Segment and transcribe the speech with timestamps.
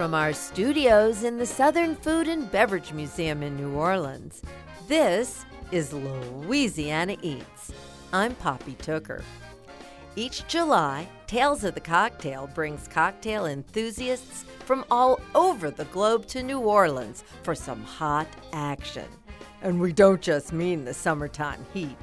[0.00, 4.40] From our studios in the Southern Food and Beverage Museum in New Orleans,
[4.88, 7.70] this is Louisiana Eats.
[8.10, 9.22] I'm Poppy Tooker.
[10.16, 16.42] Each July, Tales of the Cocktail brings cocktail enthusiasts from all over the globe to
[16.42, 19.06] New Orleans for some hot action.
[19.60, 21.98] And we don't just mean the summertime heat.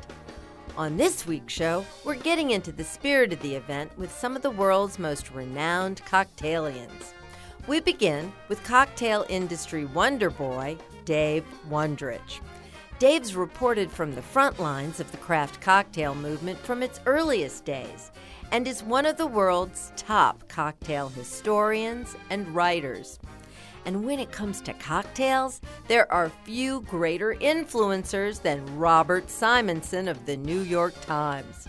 [0.77, 4.43] On this week's show, we're getting into the spirit of the event with some of
[4.43, 7.13] the world's most renowned cocktailians.
[7.67, 12.39] We begin with cocktail industry wonder boy, Dave Wondrich.
[12.97, 18.11] Dave's reported from the front lines of the craft cocktail movement from its earliest days
[18.53, 23.19] and is one of the world's top cocktail historians and writers.
[23.83, 30.25] And when it comes to cocktails, there are few greater influencers than Robert Simonson of
[30.25, 31.67] the New York Times.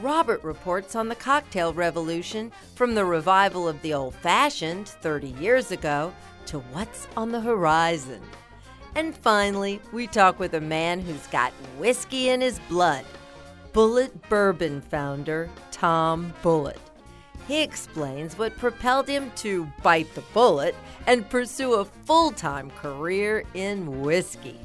[0.00, 5.72] Robert reports on the cocktail revolution from the revival of the old fashioned 30 years
[5.72, 6.12] ago
[6.46, 8.22] to what's on the horizon.
[8.94, 13.04] And finally, we talk with a man who's got whiskey in his blood
[13.72, 16.78] Bulleit Bourbon founder Tom Bulleit.
[17.46, 20.74] He explains what propelled him to bite the bullet
[21.06, 24.58] and pursue a full time career in whiskey.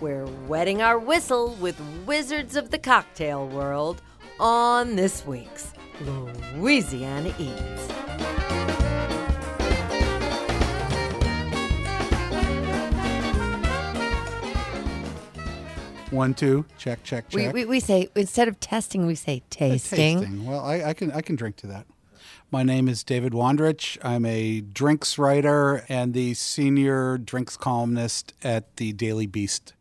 [0.00, 4.02] We're wetting our whistle with wizards of the cocktail world
[4.42, 7.88] on this week's Louisiana Eats.
[16.10, 17.54] One, two, check, check, We, check.
[17.54, 20.18] we, we say, instead of testing, we say tasting.
[20.20, 20.44] Tasting.
[20.44, 21.86] Well, I, I can I can drink to that.
[22.50, 23.96] My name is David Wondrich.
[24.02, 29.72] I'm a drinks writer and the senior drinks columnist at the Daily Beast.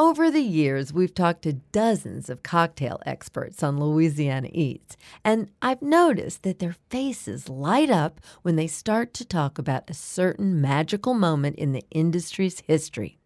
[0.00, 4.96] Over the years, we've talked to dozens of cocktail experts on Louisiana Eats,
[5.26, 9.92] and I've noticed that their faces light up when they start to talk about a
[9.92, 13.18] certain magical moment in the industry's history.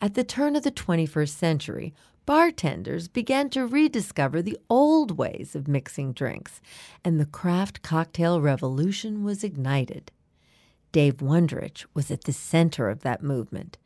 [0.00, 1.92] At the turn of the 21st century,
[2.24, 6.62] bartenders began to rediscover the old ways of mixing drinks,
[7.04, 10.10] and the craft cocktail revolution was ignited.
[10.92, 13.76] Dave Wondrich was at the center of that movement.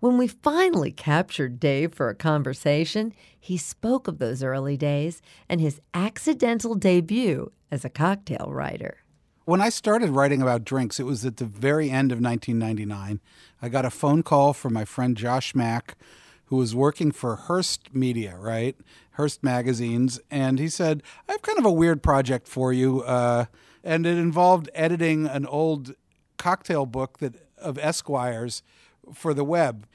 [0.00, 5.60] When we finally captured Dave for a conversation, he spoke of those early days and
[5.60, 8.96] his accidental debut as a cocktail writer.
[9.44, 13.20] When I started writing about drinks, it was at the very end of 1999.
[13.60, 15.98] I got a phone call from my friend Josh Mack,
[16.46, 18.76] who was working for Hearst Media, right?
[19.12, 20.18] Hearst Magazines.
[20.30, 23.02] And he said, I have kind of a weird project for you.
[23.02, 23.46] Uh,
[23.84, 25.94] and it involved editing an old
[26.38, 28.62] cocktail book that of Esquire's
[29.14, 29.86] for the web.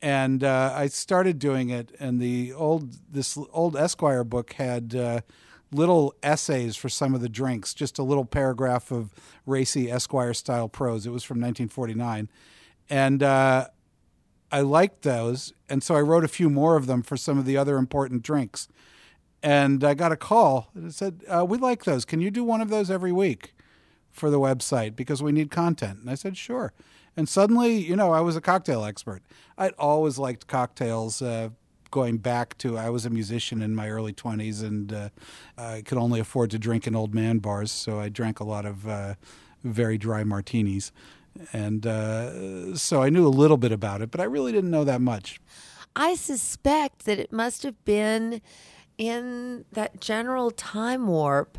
[0.00, 5.20] And uh, I started doing it, and the old this old Esquire book had uh,
[5.70, 9.14] little essays for some of the drinks, just a little paragraph of
[9.46, 11.06] racy Esquire style prose.
[11.06, 12.28] It was from 1949,
[12.90, 13.68] and uh,
[14.50, 17.46] I liked those, and so I wrote a few more of them for some of
[17.46, 18.68] the other important drinks.
[19.42, 22.04] And I got a call that said, uh, "We like those.
[22.04, 23.54] Can you do one of those every week
[24.10, 26.72] for the website because we need content?" And I said, "Sure."
[27.16, 29.22] And suddenly, you know, I was a cocktail expert.
[29.58, 31.20] I'd always liked cocktails.
[31.20, 31.50] Uh,
[31.92, 35.08] going back to I was a musician in my early 20s and uh,
[35.56, 38.64] I could only afford to drink in old man bars, so I drank a lot
[38.64, 39.14] of uh,
[39.62, 40.90] very dry martinis.
[41.52, 44.84] And uh, so I knew a little bit about it, but I really didn't know
[44.84, 45.38] that much.
[45.94, 48.40] I suspect that it must have been
[48.98, 51.58] in that general time warp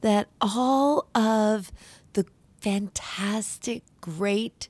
[0.00, 1.72] that all of
[2.12, 2.26] the
[2.60, 4.68] fantastic, great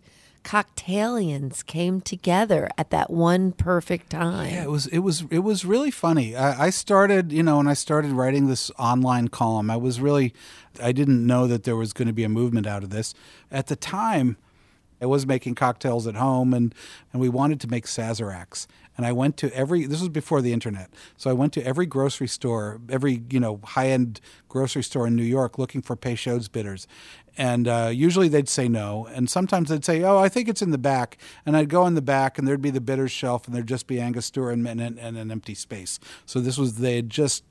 [0.49, 4.49] cocktailians came together at that one perfect time.
[4.49, 6.35] Yeah, it was it was it was really funny.
[6.35, 10.33] I, I started, you know, when I started writing this online column, I was really
[10.83, 13.13] I didn't know that there was going to be a movement out of this.
[13.53, 14.39] At the time,
[15.03, 16.75] I was making cocktails at home and
[17.13, 18.67] and we wanted to make Sazeracs.
[18.99, 20.91] And I went to every this was before the internet.
[21.17, 25.23] So I went to every grocery store, every, you know, high-end grocery store in New
[25.23, 26.87] York looking for Peychaud's bitters.
[27.39, 29.07] And uh, usually they'd say no.
[29.15, 31.17] And sometimes they'd say, oh, I think it's in the back.
[31.47, 33.87] And I'd go in the back and there'd be the bitters shelf and there'd just
[33.87, 36.01] be Angostura and, and, and an empty space.
[36.27, 37.45] So this was, they had just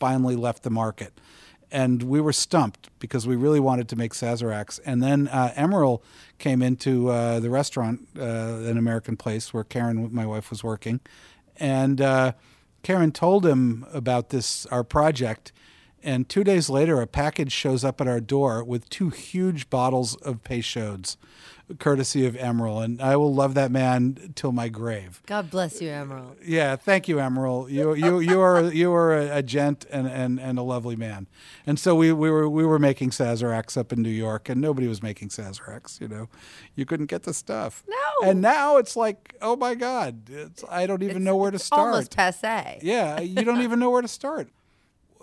[0.00, 1.20] finally left the market.
[1.70, 4.80] And we were stumped because we really wanted to make Sazeracs.
[4.84, 6.02] And then uh, Emeril
[6.38, 11.00] came into uh, the restaurant, uh, an American place where Karen, my wife, was working,
[11.56, 12.32] and uh,
[12.82, 15.52] Karen told him about this our project.
[16.02, 20.14] And two days later, a package shows up at our door with two huge bottles
[20.16, 21.16] of Peychaud's,
[21.78, 22.82] courtesy of Emeril.
[22.82, 25.22] And I will love that man till my grave.
[25.26, 26.36] God bless you, Emeril.
[26.44, 27.70] Yeah, thank you, Emeril.
[27.70, 31.26] You you you are you are a, a gent and, and, and a lovely man.
[31.66, 34.88] And so we, we were we were making Sazeracs up in New York, and nobody
[34.88, 36.00] was making Sazeracs.
[36.00, 36.28] You know,
[36.74, 37.84] you couldn't get the stuff.
[37.86, 38.28] No.
[38.28, 41.64] And now it's like, oh my God, it's, I don't even know where to It's
[41.64, 41.88] start.
[41.88, 42.78] Almost passe.
[42.82, 44.48] Yeah, you don't even know where to start.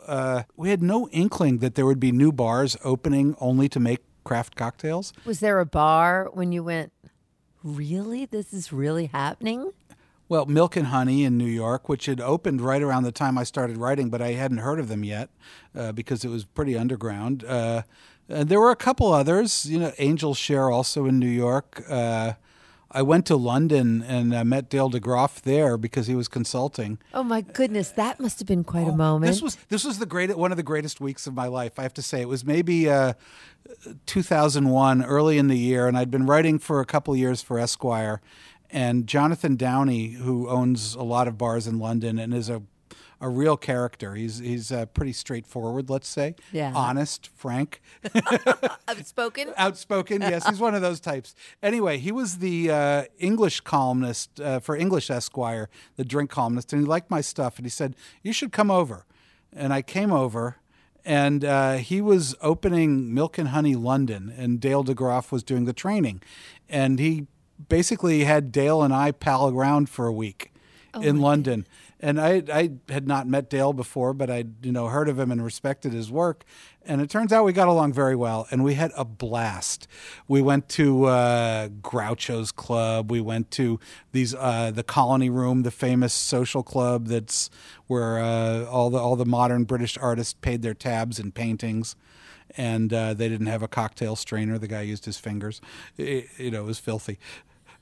[0.06, 4.01] Uh, we had no inkling that there would be new bars opening only to make
[4.25, 5.13] craft cocktails.
[5.24, 6.92] Was there a bar when you went,
[7.63, 8.25] really?
[8.25, 9.72] This is really happening?
[10.27, 13.44] Well, Milk and Honey in New York, which had opened right around the time I
[13.44, 15.30] started writing, but I hadn't heard of them yet
[15.75, 17.45] uh, because it was pretty underground.
[17.45, 17.83] Uh,
[18.27, 21.83] and there were a couple others, you know, Angel Share also in New York.
[21.88, 22.33] Uh,
[22.95, 26.97] I went to London and I met Dale DeGroff there because he was consulting.
[27.13, 29.30] Oh my goodness, that must have been quite a moment.
[29.30, 31.77] Oh, This was this was the great one of the greatest weeks of my life.
[31.77, 33.13] I have to say it was maybe uh,
[34.06, 38.21] 2001, early in the year, and I'd been writing for a couple years for Esquire.
[38.69, 42.62] And Jonathan Downey, who owns a lot of bars in London and is a
[43.21, 44.15] a real character.
[44.15, 46.35] He's he's uh, pretty straightforward, let's say.
[46.51, 46.71] Yeah.
[46.75, 47.81] Honest, frank,
[48.88, 49.53] outspoken.
[49.57, 50.21] outspoken.
[50.21, 51.35] Yes, he's one of those types.
[51.63, 56.81] Anyway, he was the uh, English columnist uh, for English Esquire, the drink columnist, and
[56.81, 59.06] he liked my stuff, and he said you should come over.
[59.57, 60.57] And I came over,
[61.06, 65.71] and uh, he was opening Milk and Honey London, and Dale DeGroff was doing the
[65.71, 66.21] training,
[66.68, 67.27] and he
[67.69, 70.51] basically had Dale and I pal around for a week
[71.01, 71.68] in London.
[72.06, 75.31] And I, I had not met Dale before, but I'd you know heard of him
[75.31, 76.46] and respected his work.
[76.86, 79.88] And it turns out we got along very well, and we had a blast.
[80.28, 83.10] We went to uh, Groucho's Club.
[83.10, 83.80] We went to
[84.12, 87.50] these uh, the Colony Room, the famous social club that's
[87.88, 91.96] where uh, all the all the modern British artists paid their tabs and paintings
[92.56, 94.60] and uh, they didn't have a cocktail strainer.
[94.60, 95.60] The guy used his fingers.
[95.98, 97.18] It, you know, it was filthy.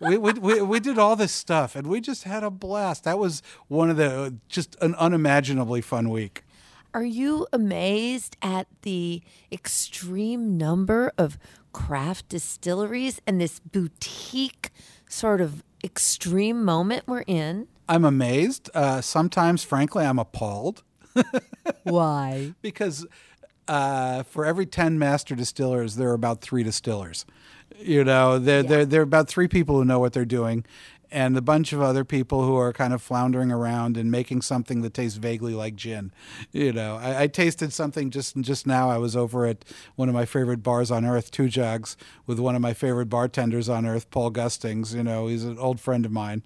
[0.08, 3.04] We, we, we, we did all this stuff, and we just had a blast.
[3.04, 6.44] That was one of the just an unimaginably fun week.
[6.94, 9.22] Are you amazed at the
[9.52, 11.40] extreme number of
[11.72, 14.70] craft distilleries and this boutique
[15.10, 17.68] sort of extreme moment we're in?
[17.90, 18.70] I'm amazed.
[18.74, 20.84] Uh, sometimes, frankly, I'm appalled
[21.84, 22.54] Why?
[22.62, 23.06] because
[23.68, 27.26] uh, for every 10 master distillers, there are about three distillers.
[27.80, 30.66] You know, there there there are about three people who know what they're doing,
[31.12, 34.82] and a bunch of other people who are kind of floundering around and making something
[34.82, 36.12] that tastes vaguely like gin.
[36.52, 38.90] You know, I, I tasted something just just now.
[38.90, 39.64] I was over at
[39.96, 43.86] one of my favorite bars on earth, Tujague's, with one of my favorite bartenders on
[43.86, 44.94] earth, Paul Gustings.
[44.94, 46.44] You know, he's an old friend of mine.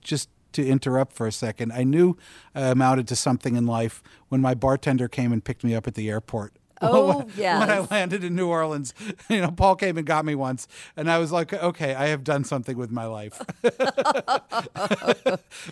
[0.00, 2.16] Just to interrupt for a second, I knew
[2.54, 5.94] I amounted to something in life when my bartender came and picked me up at
[5.94, 6.54] the airport.
[6.92, 7.60] Oh, when, yes.
[7.60, 8.94] when I landed in New Orleans,
[9.28, 12.24] you know, Paul came and got me once, and I was like, okay, I have
[12.24, 13.40] done something with my life.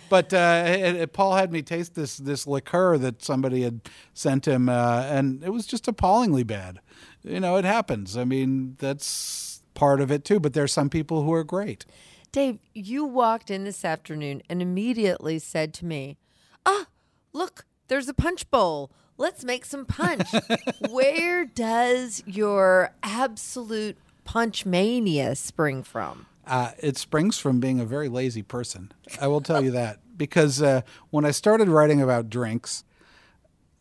[0.09, 3.81] but uh, and- and Paul had me taste this this liqueur that somebody had
[4.13, 6.79] sent him, uh, and it was just appallingly bad.
[7.23, 8.17] You know, it happens.
[8.17, 10.39] I mean, that's part of it too.
[10.39, 11.85] But there are some people who are great.
[12.31, 16.17] Dave, you walked in this afternoon and immediately said to me,
[16.65, 16.87] Ah,
[17.31, 18.91] look, there's a punch bowl.
[19.17, 20.29] Let's make some punch.
[20.89, 26.25] Where does your absolute punch mania spring from?
[26.45, 28.91] Uh, it springs from being a very lazy person.
[29.21, 32.83] I will tell you that because uh, when I started writing about drinks,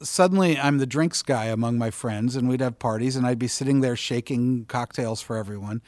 [0.01, 3.49] suddenly I'm the drinks guy among my friends, and we'd have parties, and I'd be
[3.49, 5.83] sitting there shaking cocktails for everyone.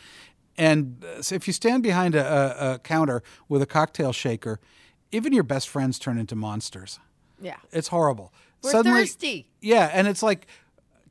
[0.56, 4.60] And uh, so if you stand behind a, a, a counter with a cocktail shaker,
[5.12, 6.98] even your best friends turn into monsters.
[7.40, 7.56] Yeah.
[7.72, 8.32] It's horrible.
[8.64, 9.48] We're thirsty.
[9.60, 10.46] Yeah, and it's like,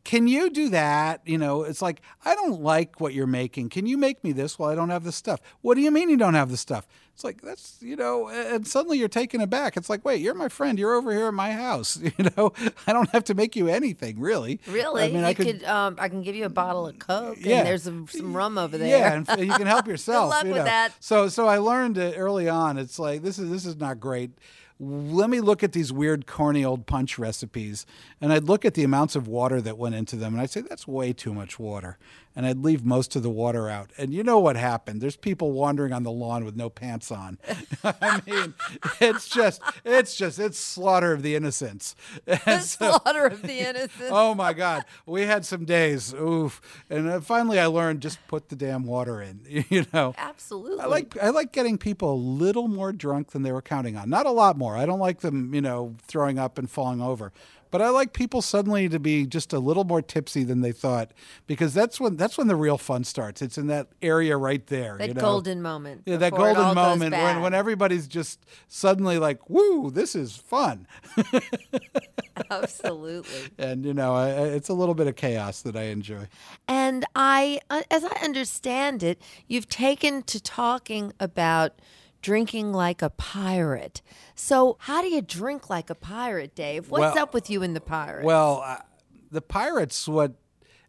[0.04, 1.22] can you do that?
[1.26, 3.70] You know, it's like I don't like what you're making.
[3.70, 5.40] Can you make me this while I don't have the stuff?
[5.62, 6.86] What do you mean you don't have the stuff?
[7.14, 9.78] It's like that's you know, and suddenly you're taken aback.
[9.78, 10.78] It's like, wait, you're my friend.
[10.80, 12.00] You're over here at my house.
[12.18, 12.52] You know,
[12.88, 14.60] I don't have to make you anything really.
[14.68, 15.04] Really?
[15.04, 17.60] I mean, you I could, um, I can give you a bottle of Coke Yeah.
[17.60, 18.88] and there's some, some rum over there.
[19.00, 20.32] Yeah, and f- you can help yourself.
[20.32, 20.92] Good luck you with that.
[21.00, 22.78] So, so I learned early on.
[22.78, 24.32] It's like this is this is not great.
[24.80, 27.86] Let me look at these weird, corny old punch recipes.
[28.20, 30.62] And I'd look at the amounts of water that went into them, and I'd say,
[30.62, 31.98] that's way too much water.
[32.36, 33.92] And I'd leave most of the water out.
[33.96, 35.02] And you know what happened?
[35.02, 37.38] There's people wandering on the lawn with no pants on.
[37.84, 38.56] I mean,
[39.00, 41.96] it's just, it's just, it's slaughter of the innocents.
[42.26, 43.94] The so, slaughter of the innocents.
[44.12, 44.84] oh my God.
[45.06, 46.14] We had some days.
[46.14, 46.60] Oof.
[46.90, 50.16] And uh, finally I learned just put the damn water in, you know.
[50.18, 50.80] Absolutely.
[50.80, 54.10] I like, I like getting people a little more drunk than they were counting on.
[54.10, 54.63] Not a lot more.
[54.72, 57.32] I don't like them, you know, throwing up and falling over.
[57.74, 61.12] But I like people suddenly to be just a little more tipsy than they thought
[61.48, 63.42] because that's when that's when the real fun starts.
[63.42, 64.96] It's in that area right there.
[65.00, 65.22] That you know?
[65.22, 66.04] golden moment.
[66.06, 70.86] Yeah, that golden moment when, when everybody's just suddenly like, "Woo, this is fun."
[72.52, 73.50] Absolutely.
[73.58, 76.28] and you know, I, it's a little bit of chaos that I enjoy.
[76.68, 81.80] And I, uh, as I understand it, you've taken to talking about
[82.24, 84.02] drinking like a pirate.
[84.34, 86.90] So, how do you drink like a pirate, Dave?
[86.90, 88.26] What's well, up with you and the pirates?
[88.26, 88.78] Well, uh,
[89.30, 90.34] the pirates, what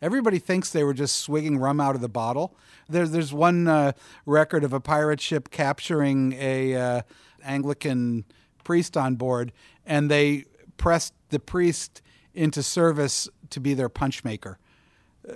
[0.00, 2.56] everybody thinks they were just swigging rum out of the bottle.
[2.88, 3.92] There's there's one uh,
[4.24, 7.02] record of a pirate ship capturing a uh,
[7.44, 8.24] Anglican
[8.62, 9.52] priest on board,
[9.84, 10.44] and they
[10.78, 12.00] pressed the priest
[12.32, 14.58] into service to be their punch maker.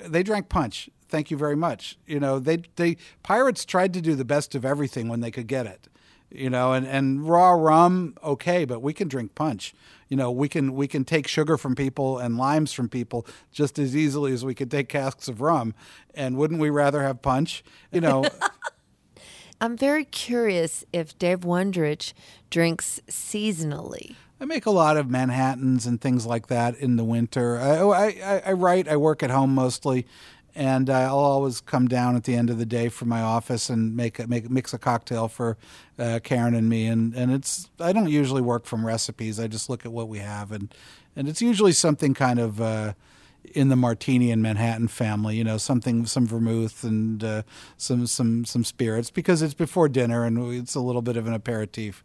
[0.07, 1.99] They drank punch thank you very much.
[2.07, 5.47] You know, they they pirates tried to do the best of everything when they could
[5.47, 5.89] get it.
[6.31, 9.75] You know, and, and raw rum, okay, but we can drink punch.
[10.09, 13.79] You know, we can we can take sugar from people and limes from people just
[13.79, 15.75] as easily as we could take casks of rum.
[16.15, 17.65] And wouldn't we rather have punch?
[17.91, 18.25] You know.
[19.61, 22.13] I'm very curious if Dave Wondrich
[22.49, 24.15] drinks seasonally.
[24.41, 27.59] I make a lot of Manhattans and things like that in the winter.
[27.59, 28.87] I, oh, I, I write.
[28.87, 30.07] I work at home mostly,
[30.55, 33.97] and I'll always come down at the end of the day from my office and
[33.97, 35.57] make make mix a cocktail for
[35.99, 36.87] uh, Karen and me.
[36.87, 39.39] And and it's I don't usually work from recipes.
[39.39, 40.75] I just look at what we have, and
[41.15, 42.61] and it's usually something kind of.
[42.61, 42.95] Uh,
[43.55, 47.43] in the martini and Manhattan family, you know, something, some vermouth and uh,
[47.79, 51.33] some, some, some spirits because it's before dinner and it's a little bit of an
[51.33, 52.05] aperitif.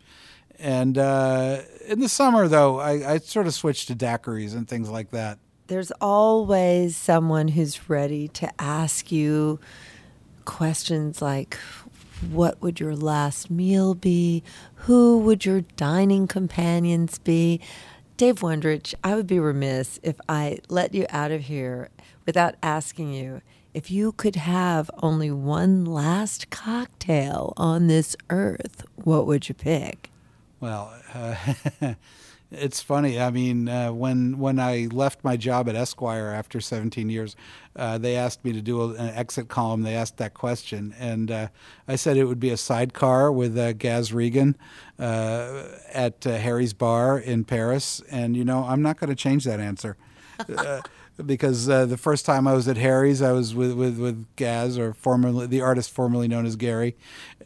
[0.58, 4.90] And uh, in the summer, though, I, I sort of switch to daiquiris and things
[4.90, 9.60] like that there's always someone who's ready to ask you
[10.46, 11.58] questions like
[12.32, 14.44] what would your last meal be?
[14.76, 17.60] Who would your dining companions be?
[18.16, 21.90] Dave Wondrich, I would be remiss if I let you out of here
[22.26, 23.42] without asking you
[23.74, 30.12] if you could have only one last cocktail on this earth, what would you pick?
[30.60, 31.36] Well, uh,
[32.54, 33.20] It's funny.
[33.20, 37.36] I mean, uh, when when I left my job at Esquire after 17 years,
[37.76, 39.82] uh, they asked me to do a, an exit column.
[39.82, 41.48] They asked that question, and uh,
[41.88, 44.56] I said it would be a sidecar with uh, Gaz Regan
[45.00, 48.02] uh, at uh, Harry's Bar in Paris.
[48.12, 49.98] And you know, I'm not going to change that answer.
[51.26, 54.78] because uh, the first time I was at Harry's, I was with, with, with Gaz,
[54.78, 56.96] or formerly the artist formerly known as Gary,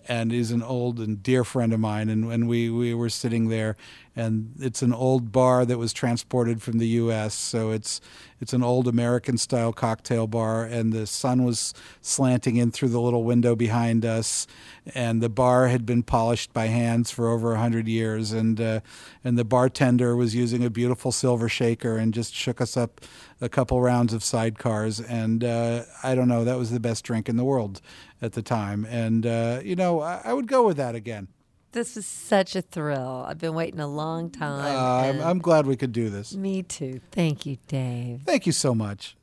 [0.08, 2.10] and he's an old and dear friend of mine.
[2.10, 3.76] And, and we, we were sitting there,
[4.18, 7.36] and it's an old bar that was transported from the U.S.
[7.36, 8.02] So it's
[8.42, 13.00] it's an old American style cocktail bar, and the sun was slanting in through the
[13.00, 14.48] little window behind us,
[14.96, 18.80] and the bar had been polished by hands for over a hundred years, and uh,
[19.24, 23.02] and the bartender was using a beautiful silver shaker and just shook us up
[23.40, 27.30] a couple rounds of sidecars, and uh, I don't know, that was the best drink
[27.30, 27.82] in the world
[28.20, 31.28] at the time, and uh, you know, I, I would go with that again.
[31.74, 33.26] This is such a thrill.
[33.28, 34.76] I've been waiting a long time.
[34.76, 36.34] Uh, I'm, I'm glad we could do this.
[36.34, 37.02] Me too.
[37.12, 38.22] Thank you, Dave.
[38.26, 39.16] Thank you so much.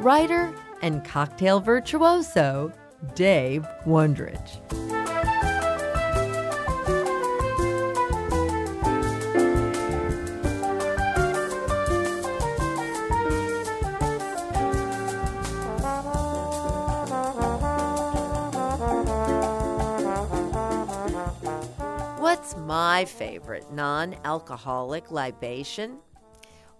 [0.00, 2.72] Writer and cocktail virtuoso,
[3.14, 4.87] Dave Wondrich.
[22.56, 25.98] My favorite non alcoholic libation?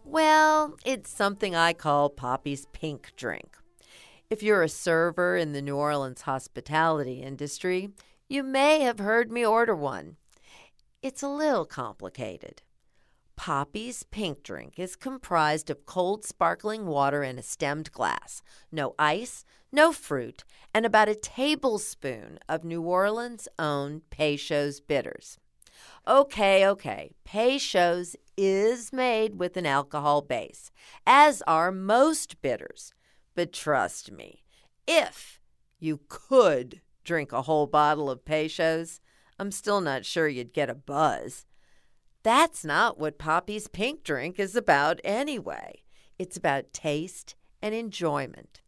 [0.05, 3.57] Well, it's something I call Poppy's pink drink.
[4.31, 7.91] If you're a server in the New Orleans hospitality industry,
[8.29, 10.17] you may have heard me order one.
[11.03, 12.63] It's a little complicated.
[13.37, 19.45] Poppy's pink drink is comprised of cold sparkling water in a stemmed glass, no ice,
[19.71, 20.45] no fruit,
[20.75, 25.39] and about a tablespoon of New Orleans' own Peychaud's bitters.
[26.07, 27.13] Okay, okay.
[27.25, 30.71] Peychaud's is made with an alcohol base,
[31.07, 32.95] as are most bitters.
[33.35, 34.45] But trust me,
[34.87, 35.41] if
[35.79, 39.01] you could drink a whole bottle of Peychaud's,
[39.39, 41.47] I'm still not sure you'd get a buzz.
[42.23, 45.83] That's not what Poppy's pink drink is about anyway.
[46.19, 48.61] It's about taste and enjoyment.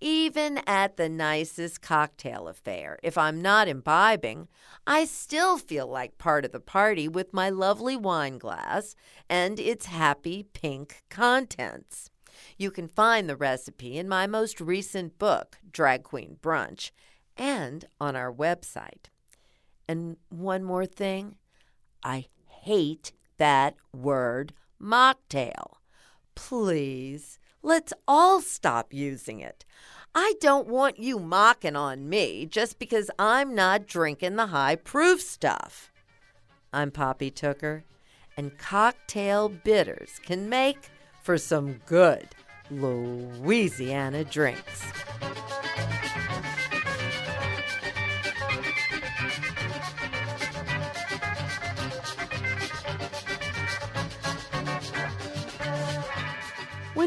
[0.00, 4.48] Even at the nicest cocktail affair, if I'm not imbibing,
[4.86, 8.94] I still feel like part of the party with my lovely wine glass
[9.28, 12.10] and its happy pink contents.
[12.58, 16.90] You can find the recipe in my most recent book, Drag Queen Brunch,
[17.36, 19.06] and on our website.
[19.88, 21.36] And one more thing
[22.02, 25.76] I hate that word mocktail.
[26.34, 29.64] Please, let's all stop using it.
[30.14, 35.20] I don't want you mocking on me just because I'm not drinking the high proof
[35.20, 35.90] stuff.
[36.72, 37.82] I'm Poppy Tooker,
[38.36, 40.78] and cocktail bitters can make
[41.22, 42.28] for some good
[42.70, 44.82] Louisiana drinks.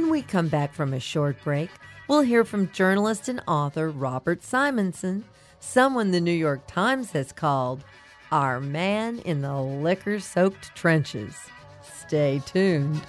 [0.09, 1.69] When we come back from a short break,
[2.07, 5.23] we'll hear from journalist and author Robert Simonson,
[5.59, 7.83] someone the New York Times has called
[8.31, 11.35] our man in the liquor soaked trenches.
[11.83, 13.03] Stay tuned.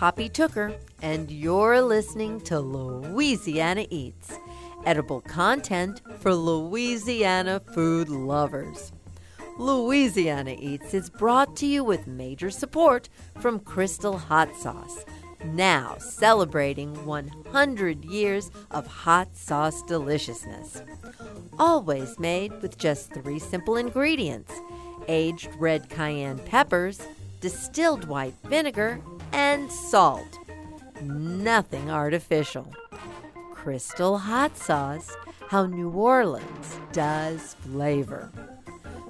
[0.00, 4.32] Poppy Tooker, and you're listening to Louisiana Eats,
[4.86, 8.92] edible content for Louisiana food lovers.
[9.58, 15.04] Louisiana Eats is brought to you with major support from Crystal Hot Sauce,
[15.44, 20.82] now celebrating 100 years of hot sauce deliciousness.
[21.58, 24.54] Always made with just three simple ingredients
[25.08, 27.02] aged red cayenne peppers,
[27.42, 29.02] distilled white vinegar,
[29.32, 30.38] and salt.
[31.02, 32.72] Nothing artificial.
[33.52, 35.14] Crystal Hot Sauce,
[35.48, 38.30] how New Orleans does flavor.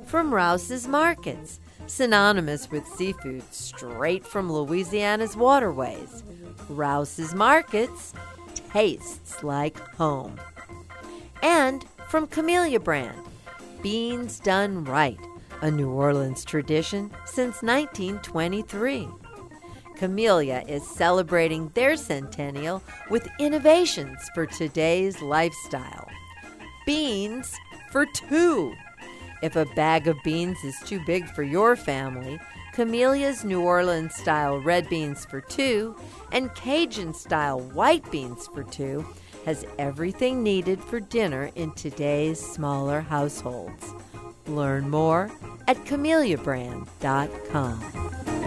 [0.06, 6.22] From Rouse's Markets, synonymous with seafood straight from Louisiana's waterways.
[6.68, 8.12] Rouse's Markets
[8.72, 10.36] tastes like home.
[11.42, 13.18] And from Camellia Brand,
[13.82, 15.18] beans done right,
[15.62, 19.08] a New Orleans tradition since 1923.
[20.00, 26.08] Camellia is celebrating their centennial with innovations for today's lifestyle.
[26.86, 27.54] Beans
[27.92, 28.72] for two.
[29.42, 32.40] If a bag of beans is too big for your family,
[32.72, 35.94] Camellia's New Orleans style red beans for two
[36.32, 39.04] and Cajun style white beans for two
[39.44, 43.92] has everything needed for dinner in today's smaller households.
[44.46, 45.30] Learn more
[45.68, 48.39] at camelliabrand.com.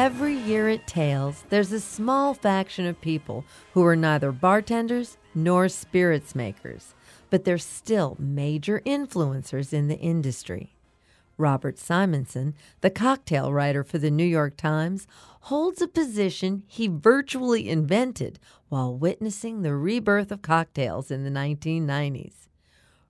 [0.00, 5.68] Every year at Tales, there's a small faction of people who are neither bartenders nor
[5.68, 6.94] spirits makers,
[7.30, 10.76] but they're still major influencers in the industry.
[11.36, 15.08] Robert Simonson, the cocktail writer for the New York Times,
[15.40, 22.46] holds a position he virtually invented while witnessing the rebirth of cocktails in the 1990s.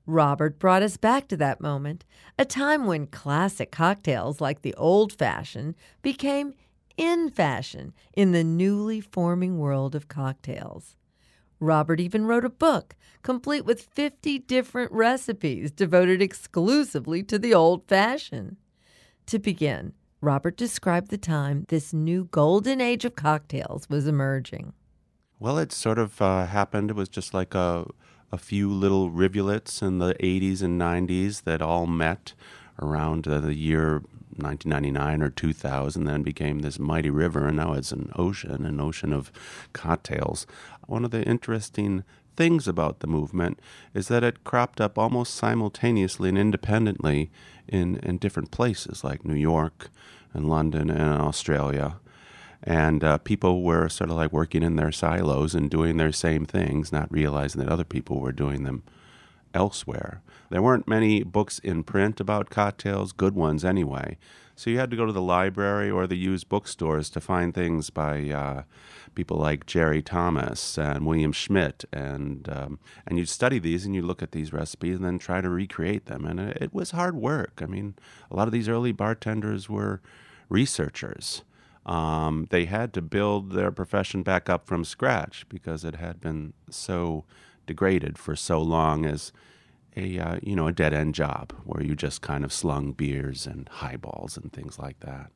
[0.07, 2.07] Robert brought us back to that moment,
[2.39, 6.55] a time when classic cocktails like the old fashioned became
[6.99, 10.97] in fashion in the newly forming world of cocktails.
[11.61, 17.89] Robert even wrote a book, complete with 50 different recipes devoted exclusively to the old
[17.89, 18.57] fashioned.
[19.27, 24.73] To begin, Robert described the time this new golden age of cocktails was emerging.
[25.39, 26.91] Well, it sort of uh, happened.
[26.91, 27.87] It was just like a,
[28.33, 32.35] a few little rivulets in the 80s and 90s that all met
[32.81, 34.03] around uh, the year
[34.39, 39.13] 1999 or 2000, then became this mighty river, and now it's an ocean, an ocean
[39.13, 39.33] of
[39.73, 40.47] cocktails.
[40.87, 42.05] One of the interesting
[42.37, 43.59] things about the movement
[43.95, 47.31] is that it cropped up almost simultaneously and independently
[47.67, 49.91] in, in different places like New York
[50.33, 51.97] and London and Australia.
[52.63, 56.45] And uh, people were sort of like working in their silos and doing their same
[56.47, 58.83] things, not realizing that other people were doing them
[59.55, 60.23] elsewhere.
[60.51, 64.17] There weren't many books in print about cocktails, good ones anyway.
[64.59, 67.91] So you had to go to the library or the used bookstores to find things
[67.91, 68.63] by uh,
[69.15, 74.03] people like Jerry Thomas and William Schmidt, and um, and you'd study these and you
[74.03, 76.25] look at these recipes and then try to recreate them.
[76.25, 77.61] And it, it was hard work.
[77.63, 77.95] I mean,
[78.33, 80.01] a lot of these early bartenders were
[80.49, 81.43] researchers.
[81.87, 86.53] Um, they had to build their profession back up from scratch because it had been
[86.69, 87.25] so
[87.69, 89.33] degraded for so long as
[89.97, 93.47] a uh, you know a dead end job where you just kind of slung beers
[93.47, 95.31] and highballs and things like that.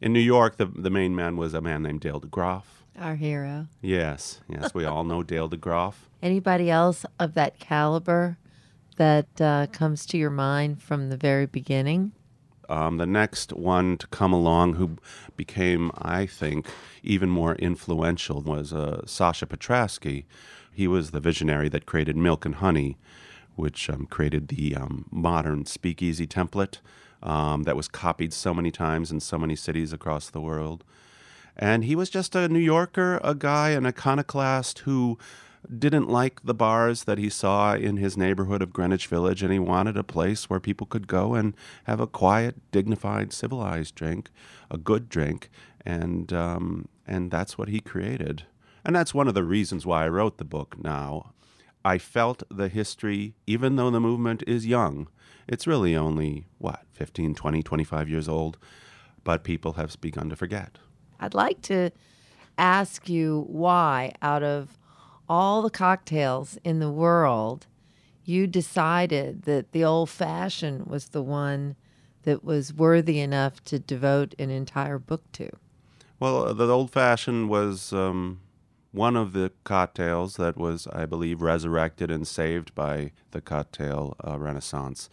[0.00, 2.64] In New York, the the main man was a man named Dale DeGroff.
[2.98, 3.68] Our hero.
[3.80, 5.94] Yes, yes, we all know Dale DeGroff.
[6.22, 8.36] Anybody else of that caliber
[8.96, 12.12] that uh, comes to your mind from the very beginning?
[12.68, 14.96] Um, the next one to come along, who
[15.36, 16.66] became, I think,
[17.02, 20.24] even more influential, was uh, Sasha Petraske.
[20.72, 22.96] He was the visionary that created Milk and Honey,
[23.56, 26.78] which um, created the um, modern speakeasy template
[27.22, 30.84] um, that was copied so many times in so many cities across the world.
[31.56, 35.18] And he was just a New Yorker, a guy, an iconoclast who
[35.78, 39.58] didn't like the bars that he saw in his neighborhood of Greenwich Village, and he
[39.58, 41.54] wanted a place where people could go and
[41.84, 44.30] have a quiet, dignified, civilized drink,
[44.70, 45.50] a good drink,
[45.84, 48.44] and um, and that's what he created.
[48.84, 51.32] And that's one of the reasons why I wrote the book now.
[51.84, 55.08] I felt the history, even though the movement is young,
[55.48, 58.58] it's really only, what, 15, 20, 25 years old,
[59.24, 60.78] but people have begun to forget.
[61.18, 61.90] I'd like to
[62.58, 64.78] ask you why, out of
[65.28, 67.66] all the cocktails in the world,
[68.24, 71.76] you decided that the old fashioned was the one
[72.22, 75.50] that was worthy enough to devote an entire book to.
[76.20, 78.41] Well, the old fashioned was um,
[78.92, 84.38] one of the cocktails that was, I believe, resurrected and saved by the cocktail uh,
[84.38, 85.08] renaissance.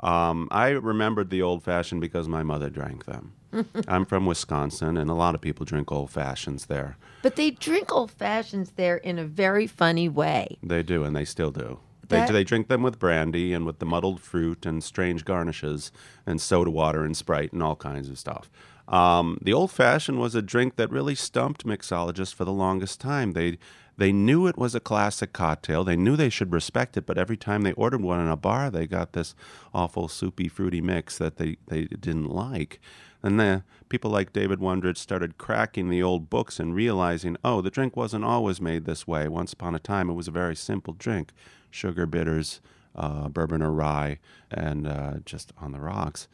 [0.00, 3.34] Um, I remembered the old fashioned because my mother drank them.
[3.88, 6.96] I'm from Wisconsin, and a lot of people drink old fashions there.
[7.22, 10.58] But they drink old fashions there in a very funny way.
[10.62, 11.80] They do, and they still do.
[12.08, 15.90] They, That- they drink them with brandy and with the muddled fruit and strange garnishes
[16.26, 18.50] and soda water and Sprite and all kinds of stuff.
[18.88, 23.32] Um, the old fashioned was a drink that really stumped mixologists for the longest time.
[23.32, 23.58] They
[23.98, 25.82] they knew it was a classic cocktail.
[25.82, 28.70] They knew they should respect it, but every time they ordered one in a bar,
[28.70, 29.34] they got this
[29.74, 32.80] awful soupy, fruity mix that they, they didn't like.
[33.24, 37.70] And then people like David Wondrich started cracking the old books and realizing, oh, the
[37.70, 39.26] drink wasn't always made this way.
[39.26, 41.32] Once upon a time, it was a very simple drink
[41.68, 42.60] sugar, bitters,
[42.94, 46.28] uh, bourbon or rye, and uh, just on the rocks.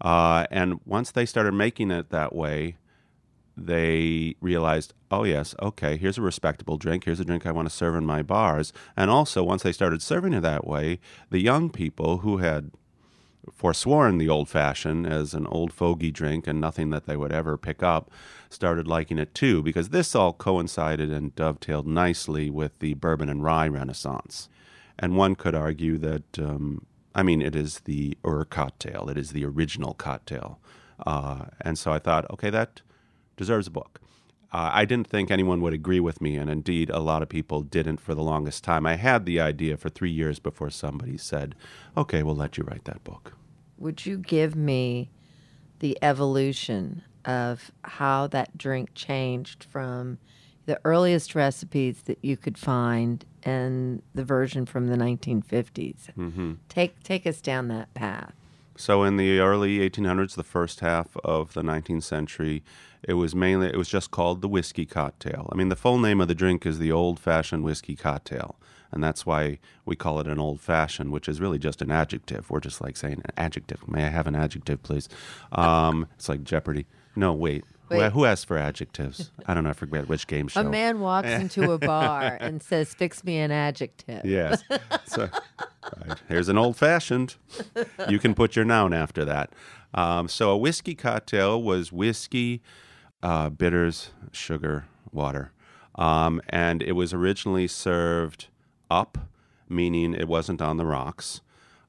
[0.00, 2.76] Uh, and once they started making it that way,
[3.56, 7.04] they realized, oh, yes, okay, here's a respectable drink.
[7.04, 8.72] Here's a drink I want to serve in my bars.
[8.96, 12.70] And also, once they started serving it that way, the young people who had
[13.52, 17.56] forsworn the old fashioned as an old fogey drink and nothing that they would ever
[17.56, 18.10] pick up
[18.50, 23.42] started liking it too, because this all coincided and dovetailed nicely with the bourbon and
[23.42, 24.48] rye renaissance.
[24.98, 26.84] And one could argue that, um,
[27.18, 30.60] I mean, it is the Ur cocktail, it is the original cocktail.
[31.04, 32.82] Uh, and so I thought, okay, that
[33.36, 34.00] deserves a book.
[34.52, 37.62] Uh, I didn't think anyone would agree with me, and indeed, a lot of people
[37.62, 38.86] didn't for the longest time.
[38.86, 41.56] I had the idea for three years before somebody said,
[41.96, 43.32] okay, we'll let you write that book.
[43.78, 45.10] Would you give me
[45.80, 50.18] the evolution of how that drink changed from
[50.68, 56.12] the earliest recipes that you could find and the version from the 1950s?
[56.16, 56.52] Mm-hmm.
[56.68, 58.34] Take take us down that path.
[58.76, 62.62] So in the early 1800s, the first half of the 19th century,
[63.02, 65.48] it was mainly it was just called the whiskey cocktail.
[65.50, 68.56] I mean, the full name of the drink is the old-fashioned whiskey cocktail,
[68.92, 72.50] and that's why we call it an old-fashioned, which is really just an adjective.
[72.50, 73.88] We're just like saying an adjective.
[73.88, 75.08] May I have an adjective, please?
[75.50, 76.86] Um, it's like Jeopardy.
[77.16, 77.64] No, wait.
[77.88, 78.12] Who, Wait.
[78.12, 79.30] who asked for adjectives?
[79.46, 79.70] I don't know.
[79.70, 80.60] I forget which game show.
[80.60, 84.62] A man walks into a bar and says, "Fix me an adjective." Yes.
[85.06, 85.28] So,
[86.06, 86.18] right.
[86.28, 87.36] Here's an old fashioned.
[88.08, 89.52] You can put your noun after that.
[89.94, 92.62] Um, so, a whiskey cocktail was whiskey,
[93.22, 95.52] uh, bitters, sugar, water.
[95.94, 98.48] Um, and it was originally served
[98.90, 99.18] up,
[99.68, 101.40] meaning it wasn't on the rocks.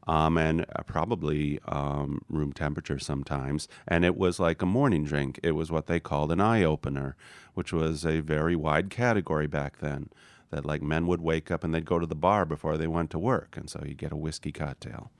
[0.09, 3.67] Um, and uh, probably um, room temperature sometimes.
[3.87, 5.39] And it was like a morning drink.
[5.43, 7.15] It was what they called an eye opener,
[7.53, 10.09] which was a very wide category back then
[10.49, 13.09] that like men would wake up and they'd go to the bar before they went
[13.11, 15.11] to work and so you get a whiskey cocktail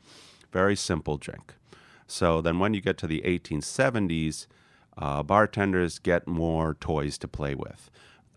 [0.51, 1.55] very simple drink
[2.07, 4.47] so then when you get to the 1870s
[4.97, 7.89] uh, bartenders get more toys to play with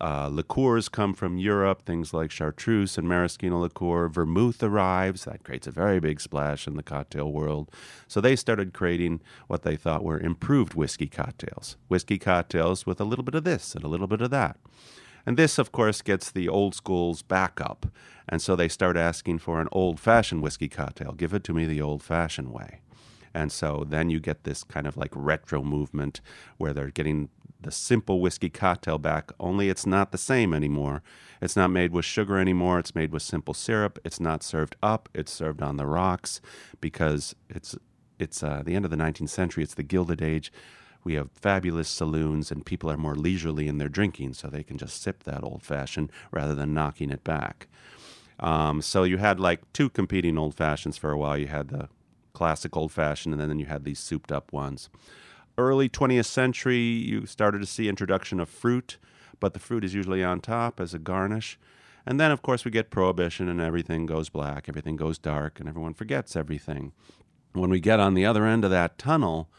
[0.03, 4.09] Uh, liqueurs come from Europe, things like chartreuse and maraschino liqueur.
[4.09, 5.23] Vermouth arrives.
[5.23, 7.71] That creates a very big splash in the cocktail world.
[8.05, 11.77] So they started creating what they thought were improved whiskey cocktails.
[11.87, 14.57] Whiskey cocktails with a little bit of this and a little bit of that.
[15.25, 17.85] And this, of course, gets the old schools back up.
[18.27, 21.13] And so they start asking for an old fashioned whiskey cocktail.
[21.13, 22.81] Give it to me the old fashioned way.
[23.33, 26.19] And so then you get this kind of like retro movement
[26.57, 27.29] where they're getting
[27.63, 31.01] the simple whiskey cocktail back, only it's not the same anymore.
[31.41, 32.79] It's not made with sugar anymore.
[32.79, 33.99] It's made with simple syrup.
[34.05, 35.09] It's not served up.
[35.13, 36.39] It's served on the rocks
[36.79, 37.75] because it's
[38.19, 39.63] it's uh, the end of the 19th century.
[39.63, 40.51] It's the Gilded Age.
[41.03, 44.77] We have fabulous saloons, and people are more leisurely in their drinking, so they can
[44.77, 47.67] just sip that old fashioned rather than knocking it back.
[48.39, 51.37] Um, so you had like two competing old fashions for a while.
[51.37, 51.89] You had the
[52.33, 54.89] classic old fashioned, and then you had these souped up ones.
[55.57, 58.97] Early 20th century, you started to see introduction of fruit,
[59.39, 61.59] but the fruit is usually on top as a garnish.
[62.05, 65.69] And then, of course, we get prohibition, and everything goes black, everything goes dark, and
[65.69, 66.91] everyone forgets everything.
[67.53, 69.49] When we get on the other end of that tunnel,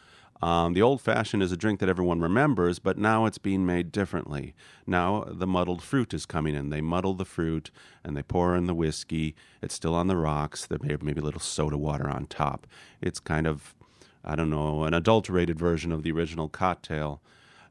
[0.41, 3.91] um, the old fashioned is a drink that everyone remembers, but now it's being made
[3.91, 4.53] differently.
[4.85, 6.69] Now the muddled fruit is coming in.
[6.69, 7.71] They muddle the fruit
[8.03, 9.33] and they pour in the whiskey.
[9.61, 10.65] It's still on the rocks.
[10.65, 12.67] There may maybe a little soda water on top.
[13.01, 13.75] It's kind of,
[14.25, 17.21] I don't know, an adulterated version of the original cocktail.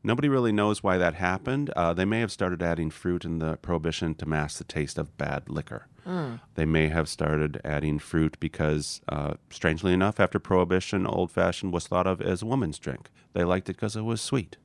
[0.02, 1.70] Nobody really knows why that happened.
[1.70, 5.16] Uh, they may have started adding fruit in the prohibition to mask the taste of
[5.16, 5.86] bad liquor.
[6.06, 6.40] Mm.
[6.54, 11.86] They may have started adding fruit because, uh, strangely enough, after prohibition, old fashioned was
[11.86, 13.10] thought of as a woman's drink.
[13.32, 14.58] They liked it because it was sweet.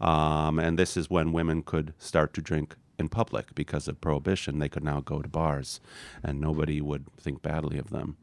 [0.00, 4.60] Um, and this is when women could start to drink in public because of prohibition.
[4.60, 5.80] They could now go to bars,
[6.22, 8.16] and nobody would think badly of them.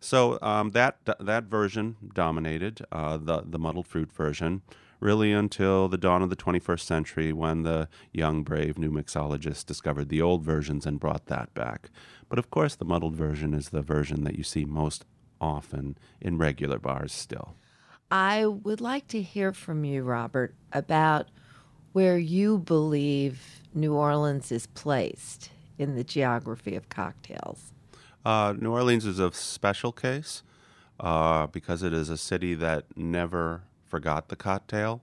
[0.00, 4.62] So um, that that version dominated uh, the the muddled fruit version
[5.00, 10.08] really until the dawn of the 21st century when the young, brave new mixologists discovered
[10.08, 11.90] the old versions and brought that back.
[12.28, 15.04] But of course, the muddled version is the version that you see most
[15.40, 17.54] often in regular bars still.
[18.10, 21.28] I would like to hear from you, Robert, about
[21.92, 27.72] where you believe New Orleans is placed in the geography of cocktails.
[28.24, 30.42] Uh, New Orleans is a special case
[31.00, 35.02] uh, because it is a city that never forgot the cocktail,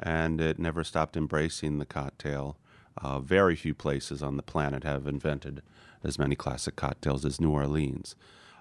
[0.00, 2.56] and it never stopped embracing the cocktail.
[3.00, 5.62] Uh, very few places on the planet have invented
[6.02, 8.16] as many classic cocktails as New Orleans.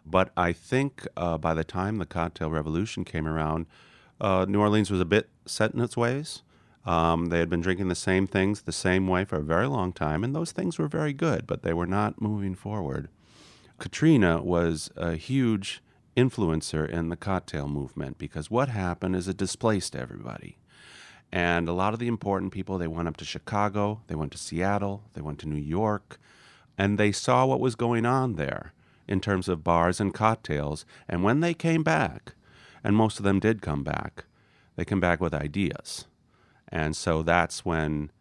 [0.05, 3.65] But I think uh, by the time the cocktail revolution came around,
[4.19, 6.43] uh, New Orleans was a bit set in its ways.
[6.85, 9.91] Um, they had been drinking the same things the same way for a very long
[9.91, 13.09] time, and those things were very good, but they were not moving forward.
[13.77, 15.81] Katrina was a huge
[16.15, 20.57] influencer in the cocktail movement because what happened is it displaced everybody.
[21.31, 24.37] And a lot of the important people, they went up to Chicago, they went to
[24.37, 26.17] Seattle, they went to New York,
[26.77, 28.73] and they saw what was going on there
[29.07, 30.85] in terms of bars and cocktails.
[31.09, 32.33] And when they came back,
[32.83, 34.25] and most of them did come back,
[34.75, 36.05] they come back with ideas.
[36.69, 38.11] And so that's when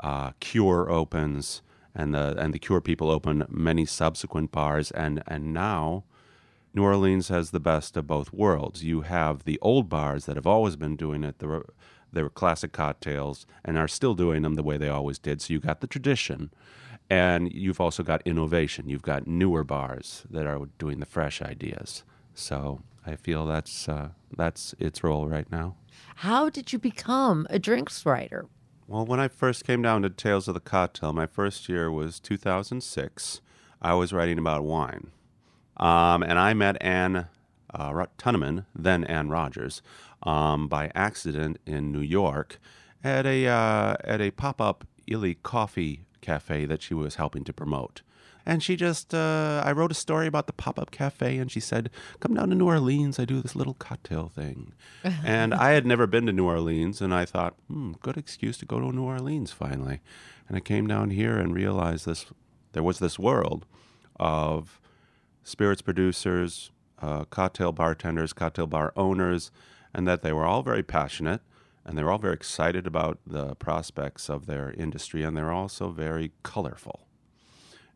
[0.00, 1.62] uh, Cure opens,
[1.94, 6.04] and the and the Cure people open many subsequent bars, and and now
[6.74, 8.82] New Orleans has the best of both worlds.
[8.82, 11.62] You have the old bars that have always been doing it, the,
[12.12, 15.40] they were classic cocktails, and are still doing them the way they always did.
[15.40, 16.50] So you got the tradition,
[17.08, 18.88] and you've also got innovation.
[18.88, 22.02] You've got newer bars that are doing the fresh ideas.
[22.34, 25.76] So I feel that's uh, that's its role right now.
[26.16, 28.46] How did you become a drinks writer?
[28.86, 32.20] Well, when I first came down to Tales of the Cocktail, my first year was
[32.20, 33.40] 2006.
[33.80, 35.10] I was writing about wine.
[35.78, 37.28] Um, and I met Anne
[37.72, 39.80] uh, Tuennerman, then Anne Rogers,
[40.22, 42.58] um, by accident in New York
[43.02, 47.54] at a uh, at a pop up Illy coffee cafe that she was helping to
[47.54, 48.02] promote.
[48.46, 51.60] And she just, uh, I wrote a story about the pop up cafe, and she
[51.60, 53.18] said, Come down to New Orleans.
[53.18, 54.74] I do this little cocktail thing.
[55.24, 58.66] and I had never been to New Orleans, and I thought, hmm, good excuse to
[58.66, 60.00] go to New Orleans finally.
[60.46, 62.26] And I came down here and realized this
[62.72, 63.66] there was this world
[64.20, 64.80] of
[65.42, 69.50] spirits producers, uh, cocktail bartenders, cocktail bar owners,
[69.94, 71.40] and that they were all very passionate
[71.84, 75.90] and they were all very excited about the prospects of their industry and they're also
[75.90, 77.06] very colorful.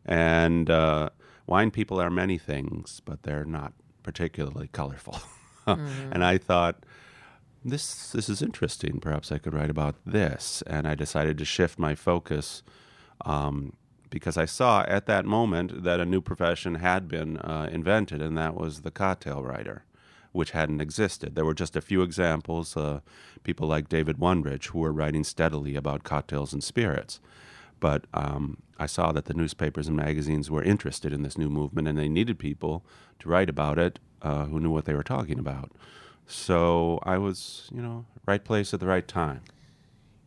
[0.09, 1.09] And uh,
[1.45, 5.19] wine people are many things, but they're not particularly colorful.
[5.67, 6.11] mm-hmm.
[6.11, 6.83] And I thought,
[7.63, 8.99] this this is interesting.
[8.99, 10.63] Perhaps I could write about this.
[10.65, 12.63] And I decided to shift my focus
[13.23, 13.73] um,
[14.09, 18.35] because I saw at that moment that a new profession had been uh, invented, and
[18.35, 19.83] that was the cocktail writer,
[20.31, 21.35] which hadn't existed.
[21.35, 23.01] There were just a few examples, uh,
[23.43, 27.19] people like David Wondrich, who were writing steadily about cocktails and spirits.
[27.79, 31.87] But um, I saw that the newspapers and magazines were interested in this new movement,
[31.87, 32.85] and they needed people
[33.19, 35.71] to write about it uh, who knew what they were talking about.
[36.25, 39.41] So I was, you know, right place at the right time.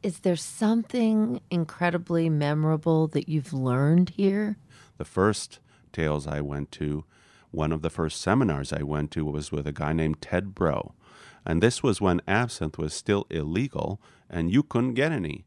[0.03, 4.59] Is there something incredibly memorable that you've learned here?
[4.99, 5.61] The first
[5.93, 7.05] tales I went to,
[7.53, 10.95] one of the first seminars I went to was with a guy named Ted Breaux.
[11.47, 15.45] And this was when absinthe was still illegal and you couldn't get any.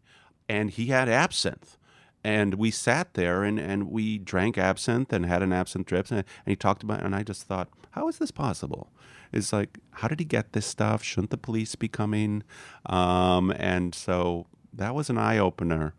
[0.47, 1.77] And he had absinthe.
[2.25, 6.09] And we sat there and, and we drank absinthe and had an absinthe drip.
[6.09, 7.05] And, and he talked about it.
[7.05, 8.89] And I just thought, how is this possible?
[9.31, 11.03] It's like, how did he get this stuff?
[11.03, 12.41] Shouldn't the police be coming?
[12.88, 15.93] Um, and so that was an eye opener.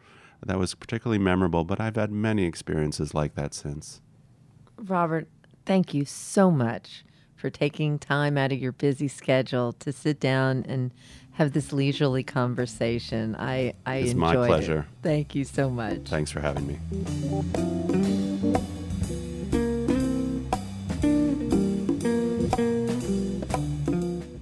[0.45, 4.01] That was particularly memorable, but I've had many experiences like that since.
[4.77, 5.29] Robert,
[5.65, 7.05] thank you so much
[7.37, 10.93] for taking time out of your busy schedule to sit down and
[11.37, 13.37] have this leisurely conversation.
[13.39, 14.49] I, I It's my enjoyed it.
[14.49, 14.87] pleasure.
[15.03, 15.99] Thank you so much.
[16.09, 16.79] Thanks for having me.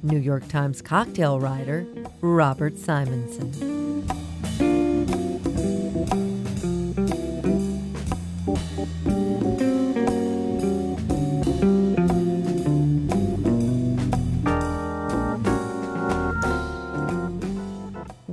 [0.03, 1.87] New York Times cocktail writer
[2.21, 3.84] Robert Simonson.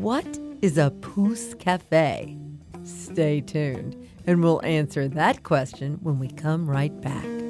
[0.01, 2.35] What is a Pousse Cafe?
[2.83, 7.40] Stay tuned, and we'll answer that question when we come right back.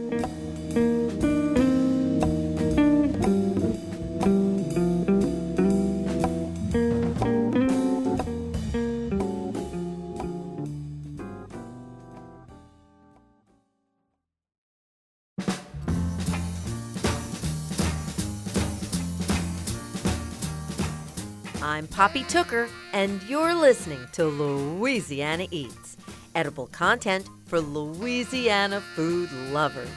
[22.02, 25.98] Poppy Tooker, and you're listening to Louisiana Eats,
[26.34, 29.88] edible content for Louisiana food lovers.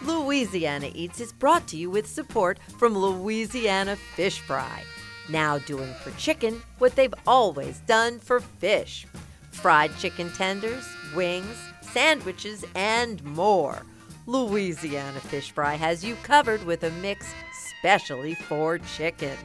[0.00, 4.84] Louisiana Eats is brought to you with support from Louisiana Fish Fry,
[5.28, 9.06] now doing for chicken what they've always done for fish
[9.50, 13.82] fried chicken tenders, wings, sandwiches, and more.
[14.26, 17.26] Louisiana Fish Fry has you covered with a mix
[17.68, 19.36] specially for chicken.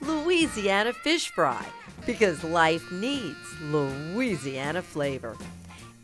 [0.00, 1.64] Louisiana Fish Fry,
[2.06, 5.36] because life needs Louisiana flavor.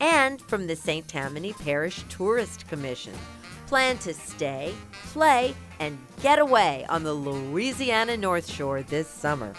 [0.01, 1.07] And from the St.
[1.07, 3.15] Tammany Parish Tourist Commission.
[3.67, 4.75] Plan to stay,
[5.07, 9.55] play, and get away on the Louisiana North Shore this summer.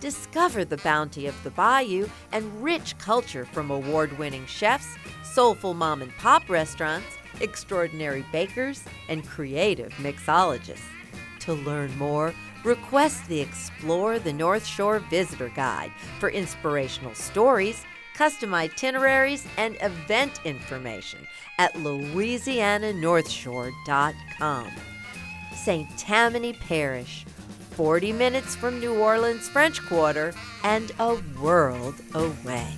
[0.00, 6.02] Discover the bounty of the bayou and rich culture from award winning chefs, soulful mom
[6.02, 7.06] and pop restaurants,
[7.40, 10.84] extraordinary bakers, and creative mixologists.
[11.40, 18.52] To learn more, request the Explore the North Shore Visitor Guide for inspirational stories, custom
[18.54, 21.20] itineraries, and event information
[21.58, 24.70] at louisiananorthshore.com.
[25.54, 25.98] St.
[25.98, 27.24] Tammany Parish,
[27.70, 32.74] 40 minutes from New Orleans French Quarter and a world away.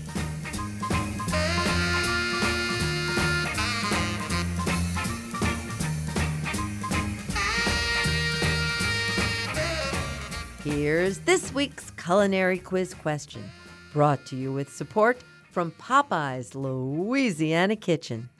[10.66, 13.48] Here's this week's culinary quiz question,
[13.92, 18.30] brought to you with support from Popeye's Louisiana Kitchen.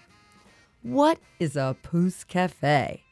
[0.83, 3.05] What is a Pousse Cafe?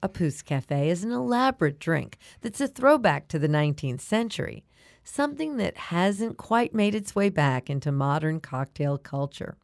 [0.00, 4.62] A Pousse Cafe is an elaborate drink that's a throwback to the 19th century,
[5.02, 9.56] something that hasn't quite made its way back into modern cocktail culture.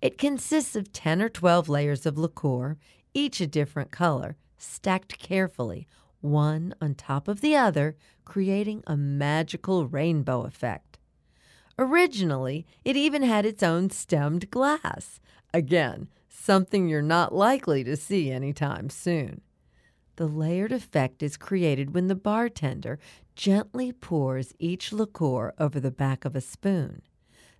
[0.00, 2.78] It consists of 10 or 12 layers of liqueur,
[3.12, 5.86] each a different color, stacked carefully,
[6.20, 10.98] one on top of the other, creating a magical rainbow effect.
[11.78, 15.20] Originally, it even had its own stemmed glass.
[15.54, 19.42] Again, something you're not likely to see anytime soon.
[20.16, 22.98] The layered effect is created when the bartender
[23.36, 27.02] gently pours each liqueur over the back of a spoon.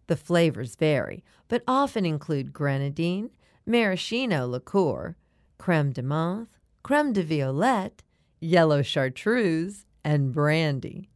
[0.08, 3.30] The flavors vary, but often include grenadine,
[3.64, 5.14] maraschino liqueur,
[5.58, 6.48] creme de menthe,
[6.82, 8.02] creme de violette,
[8.40, 11.10] yellow chartreuse, and brandy.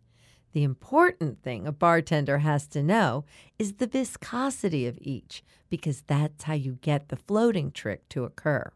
[0.53, 3.25] The important thing a bartender has to know
[3.59, 8.71] is the viscosity of each, because that's how you get the floating trick to occur.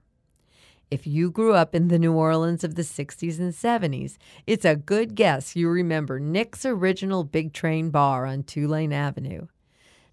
[0.90, 4.76] If you grew up in the New Orleans of the 60s and 70s, it's a
[4.76, 9.48] good guess you remember Nick's original Big Train Bar on Tulane Avenue.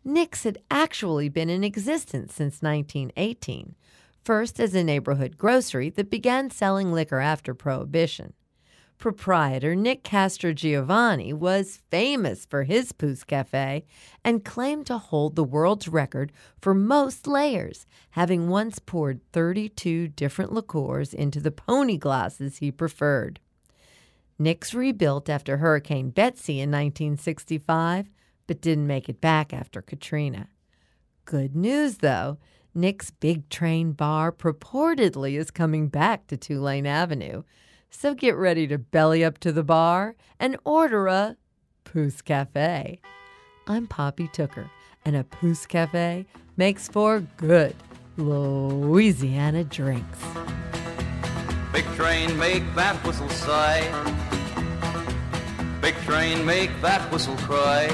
[0.04, 3.76] Nick's had actually been in existence since 1918,
[4.24, 8.34] first as a neighborhood grocery that began selling liquor after Prohibition.
[8.98, 13.84] Proprietor Nick Castrogiovanni was famous for his Pousse Cafe
[14.24, 20.54] and claimed to hold the world's record for most layers, having once poured 32 different
[20.54, 23.42] liqueurs into the pony glasses he preferred.
[24.40, 28.10] Nick's rebuilt after Hurricane Betsy in 1965,
[28.48, 30.48] but didn't make it back after Katrina.
[31.26, 32.38] Good news, though.
[32.76, 37.44] Nick's Big Train Bar purportedly is coming back to Tulane Avenue.
[37.92, 41.38] So get ready to belly up to the bar and order a
[41.84, 43.00] Pousse Cafe.
[43.68, 44.72] I'm Poppy Tooker,
[45.06, 46.26] and a Pousse Cafe
[46.58, 47.76] makes for good
[48.18, 50.20] Louisiana drinks.
[51.72, 53.82] Big train, make that whistle sigh.
[55.80, 57.88] Big train, make that whistle cry.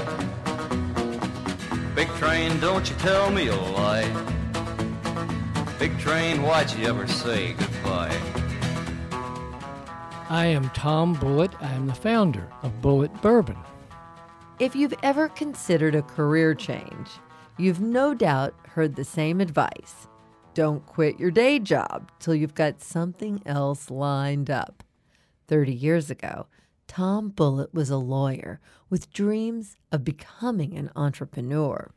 [1.96, 4.39] Big train, don't you tell me a lie.
[5.80, 8.14] Big train, why'd you ever say goodbye?
[10.30, 11.54] I am Tom Bulleit.
[11.62, 13.56] I am the founder of Bulleit Bourbon.
[14.60, 17.08] If you've ever considered a career change,
[17.58, 20.10] you've no doubt heard the same advice.
[20.54, 24.84] Don't quit your day job till you've got something else lined up.
[25.48, 26.48] 30 years ago,
[26.88, 28.60] Tom Bulleit was a lawyer
[28.90, 31.90] with dreams of becoming an entrepreneur.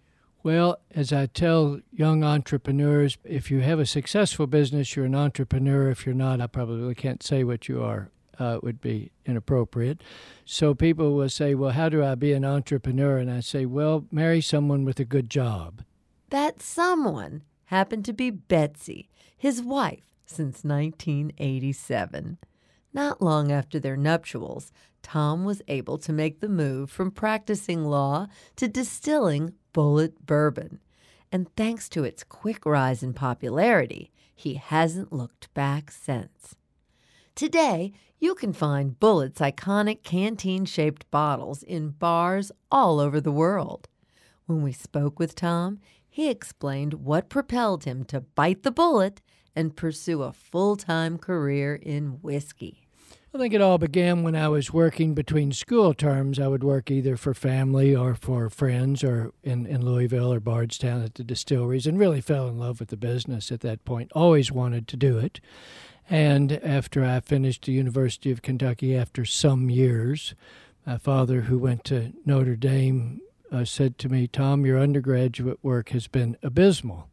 [0.45, 5.89] Well, as I tell young entrepreneurs, if you have a successful business, you're an entrepreneur.
[5.89, 8.11] If you're not, I probably can't say what you are.
[8.41, 10.03] Uh, it would be inappropriate.
[10.45, 13.19] So people will say, Well, how do I be an entrepreneur?
[13.19, 15.85] And I say, Well, marry someone with a good job.
[16.31, 22.39] That someone happened to be Betsy, his wife, since 1987.
[22.93, 24.73] Not long after their nuptials,
[25.03, 28.27] Tom was able to make the move from practicing law
[28.57, 30.81] to distilling Bulleit bourbon.
[31.31, 36.57] And thanks to its quick rise in popularity, he hasn't looked back since.
[37.35, 43.89] Today, you can find Bulleit's iconic canteen shaped bottles in bars all over the world.
[44.47, 49.23] When we spoke with Tom, he explained what propelled him to bite the bullet
[49.57, 52.82] and pursue a full time career in whiskey.
[53.35, 56.39] I think it all began when I was working between school terms.
[56.39, 61.03] I would work either for family or for friends or in, in Louisville or Bardstown
[61.03, 64.13] at the distilleries and really fell in love with the business at that point.
[64.15, 65.41] Always wanted to do it.
[66.11, 70.35] And after I finished the University of Kentucky, after some years,
[70.85, 75.89] my father, who went to Notre Dame, uh, said to me, Tom, your undergraduate work
[75.91, 77.09] has been abysmal.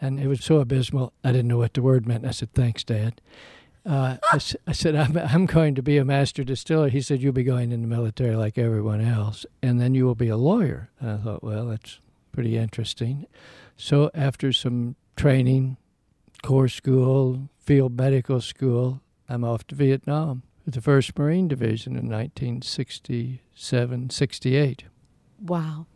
[0.00, 2.24] And it was so abysmal, I didn't know what the word meant.
[2.24, 3.20] I said, Thanks, Dad.
[3.90, 6.90] Uh, I, I, said, I'm, I'm going to be a master distiller.
[6.90, 10.14] He said, You'll be going in the military like everyone else, and then you will
[10.14, 10.90] be a lawyer.
[11.00, 11.98] And I thought, Well, that's
[12.30, 13.26] pretty interesting.
[13.76, 15.76] So, after some training,
[16.44, 22.08] corps school, field medical school, I'm off to Vietnam with the 1st Marine Division in
[22.08, 24.84] 1967 68.
[25.40, 25.86] Wow.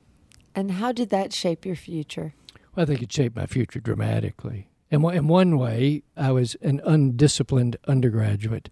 [0.53, 2.35] And how did that shape your future?
[2.75, 4.67] Well, I think it shaped my future dramatically.
[4.95, 8.71] In, in one way, I was an undisciplined undergraduate,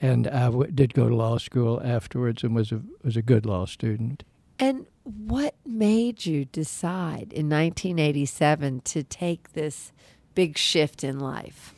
[0.00, 3.44] and I w- did go to law school afterwards and was a, was a good
[3.44, 4.24] law student.
[4.58, 9.92] And what made you decide in 1987 to take this
[10.34, 11.74] big shift in life?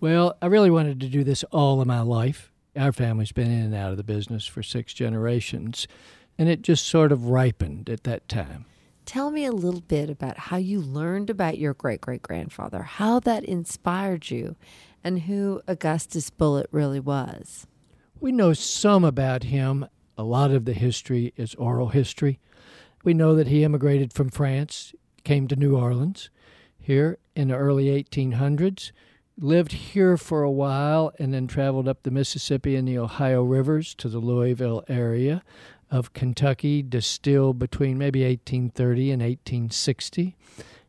[0.00, 2.50] Well, I really wanted to do this all of my life.
[2.74, 5.86] Our family's been in and out of the business for six generations,
[6.38, 8.64] and it just sort of ripened at that time.
[9.04, 13.20] Tell me a little bit about how you learned about your great great grandfather, how
[13.20, 14.56] that inspired you,
[15.02, 17.66] and who Augustus Bulleit really was.
[18.20, 19.86] We know some about him.
[20.16, 22.38] A lot of the history is oral history.
[23.02, 24.94] We know that he immigrated from France,
[25.24, 26.30] came to New Orleans
[26.78, 28.92] here in the early 1800s,
[29.36, 33.94] lived here for a while, and then traveled up the Mississippi and the Ohio rivers
[33.96, 35.42] to the Louisville area
[35.92, 40.34] of Kentucky, distilled between maybe 1830 and 1860.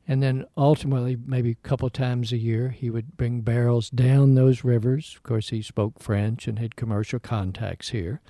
[0.08, 4.64] And then ultimately, maybe a couple times a year, he would bring barrels down those
[4.64, 5.14] rivers.
[5.16, 8.22] Of course, he spoke French and had commercial contacts here.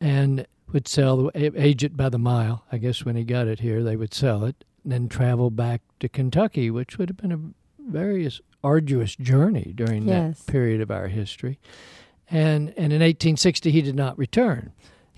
[0.00, 2.64] And would sell, age it by the mile.
[2.70, 5.82] I guess when he got it here, they would sell it, and then travel back
[6.00, 8.30] to Kentucky, which would have been a very
[8.62, 10.38] arduous journey during yes.
[10.38, 11.58] that period of our history.
[12.30, 14.72] And, and in 1860, he did not return.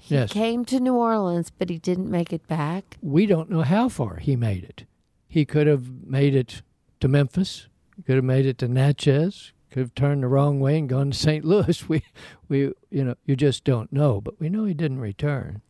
[0.07, 0.33] He yes.
[0.33, 2.97] came to New Orleans, but he didn't make it back.
[3.03, 4.85] We don't know how far he made it.
[5.27, 6.63] He could have made it
[7.01, 7.67] to Memphis,
[8.07, 11.19] could have made it to Natchez, could have turned the wrong way and gone to
[11.19, 11.45] St.
[11.45, 11.89] Louis.
[11.89, 12.05] We,
[12.49, 14.21] we, you know, you just don't know.
[14.21, 15.61] But we know he didn't return.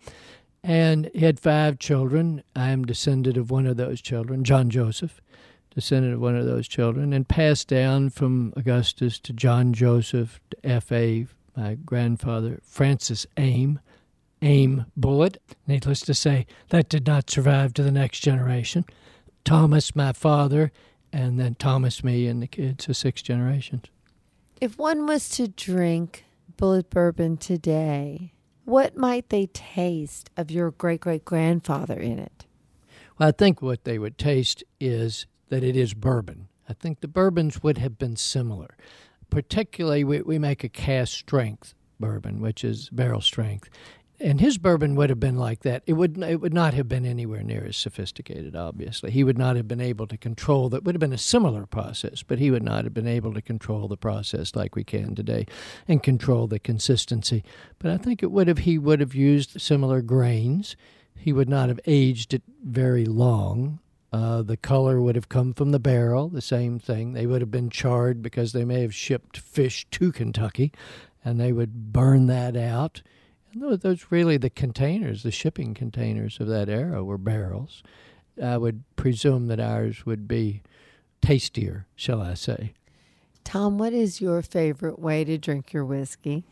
[0.62, 2.42] And he had five children.
[2.54, 5.22] I am descended of one of those children, John Joseph,
[5.74, 10.58] descendant of one of those children, and passed down from Augustus to John Joseph to
[10.62, 11.26] F.A.,
[11.56, 13.80] my grandfather, Francis Aim,
[14.46, 15.38] Aim Bulleit.
[15.66, 18.84] Needless to say, that did not survive to the next generation.
[19.44, 20.70] Thomas, my father,
[21.12, 23.86] and then Thomas, me, and the kids, so six generations.
[24.60, 26.24] If one was to drink
[26.56, 28.34] Bulleit bourbon today,
[28.64, 32.46] what might they taste of your great great grandfather in it?
[33.18, 36.46] Well, I think what they would taste is that it is bourbon.
[36.68, 38.76] I think the bourbons would have been similar.
[39.28, 43.68] Particularly, we, we make a cast strength bourbon, which is barrel strength.
[44.18, 45.82] And his bourbon would have been like that.
[45.86, 48.56] It would it would not have been anywhere near as sophisticated.
[48.56, 50.84] Obviously, he would not have been able to control that.
[50.84, 53.88] Would have been a similar process, but he would not have been able to control
[53.88, 55.46] the process like we can today,
[55.86, 57.44] and control the consistency.
[57.78, 58.58] But I think it would have.
[58.58, 60.76] He would have used similar grains.
[61.14, 63.80] He would not have aged it very long.
[64.12, 67.12] Uh, the color would have come from the barrel, the same thing.
[67.12, 70.72] They would have been charred because they may have shipped fish to Kentucky,
[71.22, 73.02] and they would burn that out.
[73.60, 77.82] Those, those really the containers, the shipping containers of that era were barrels.
[78.42, 80.62] I would presume that ours would be
[81.22, 82.74] tastier, shall I say.
[83.44, 86.44] Tom, what is your favorite way to drink your whiskey?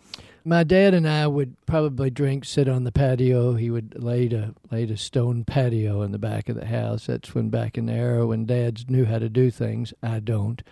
[0.45, 3.55] My dad and I would probably drink, sit on the patio.
[3.55, 7.07] He would laid a laid a stone patio in the back of the house.
[7.07, 9.93] That's when back in the era when dads knew how to do things.
[10.03, 10.63] I don't.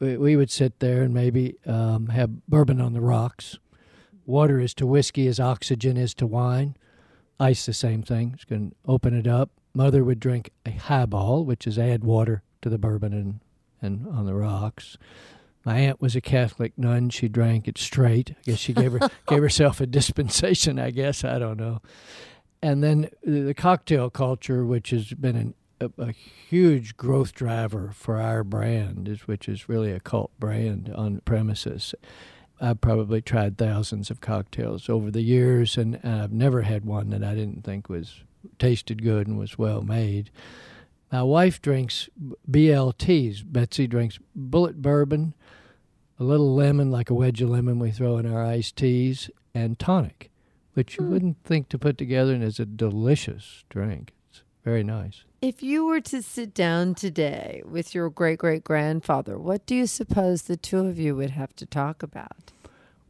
[0.00, 3.58] We, we would sit there and maybe um, have bourbon on the rocks.
[4.26, 6.76] Water is to whiskey as oxygen is to wine.
[7.38, 8.32] Ice, the same thing.
[8.32, 9.50] Just going to open it up.
[9.74, 13.40] Mother would drink a highball, which is add water to the bourbon and,
[13.80, 14.98] and on the rocks.
[15.64, 17.10] My aunt was a Catholic nun.
[17.10, 18.30] She drank it straight.
[18.30, 20.78] I guess she gave her gave herself a dispensation.
[20.78, 21.80] I guess I don't know.
[22.62, 28.20] And then the cocktail culture, which has been an, a, a, huge growth driver for
[28.20, 31.94] our brand, is which is really a cult brand on premises.
[32.60, 37.10] I've probably tried thousands of cocktails over the years, and, and I've never had one
[37.10, 38.22] that I didn't think was
[38.58, 40.30] tasted good and was well made.
[41.10, 42.08] My wife drinks
[42.50, 43.42] BLTs.
[43.46, 45.34] Betsy drinks Bulleit bourbon,
[46.18, 49.78] a little lemon, like a wedge of lemon we throw in our iced teas, and
[49.78, 50.30] tonic,
[50.74, 51.08] which you Mm.
[51.08, 54.12] wouldn't think to put together and is a delicious drink.
[54.30, 55.24] It's very nice.
[55.42, 59.86] If you were to sit down today with your great great grandfather, what do you
[59.86, 62.52] suppose the two of you would have to talk about?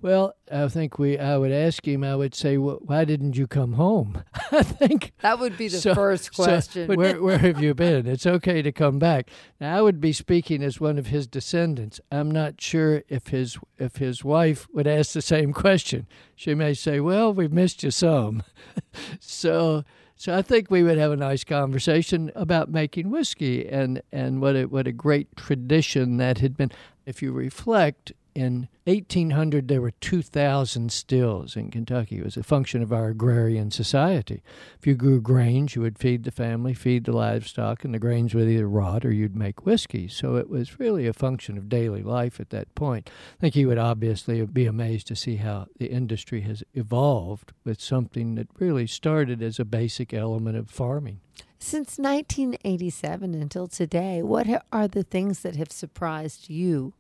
[0.03, 1.19] Well, I think we.
[1.19, 2.03] I would ask him.
[2.05, 4.23] I would say, "Wh- "Why didn't you come home?"
[4.53, 6.95] I think That would be the So- first so question.
[6.95, 8.07] where, where have you been?
[8.07, 9.29] It's okay to come back.
[9.61, 12.01] Now, I would be speaking as one of his descendants.
[12.11, 16.07] I'm not sure if his if his wife would ask the same question.
[16.37, 18.43] She may say, "Well, we've missed you some."
[19.21, 19.85] so,
[20.21, 24.55] so I think we would have a nice conversation about making whiskey and and what
[24.55, 26.71] a, what a great tradition that had been.
[27.07, 32.19] If you reflect, in 1800 there were 2,000 stills in Kentucky.
[32.19, 34.43] It was a function of our agrarian society.
[34.79, 38.35] If you grew grains, you would feed the family, feed the livestock, and the grains
[38.35, 40.09] would either rot or you'd make whiskey.
[40.09, 43.11] So it was really a function of daily life at that point.
[43.39, 47.81] I think you would obviously be amazed to see how the industry has evolved with
[47.81, 51.21] something that really started as a basic element of farming.
[51.63, 56.95] Since 1987 until today, what are the things that have surprised you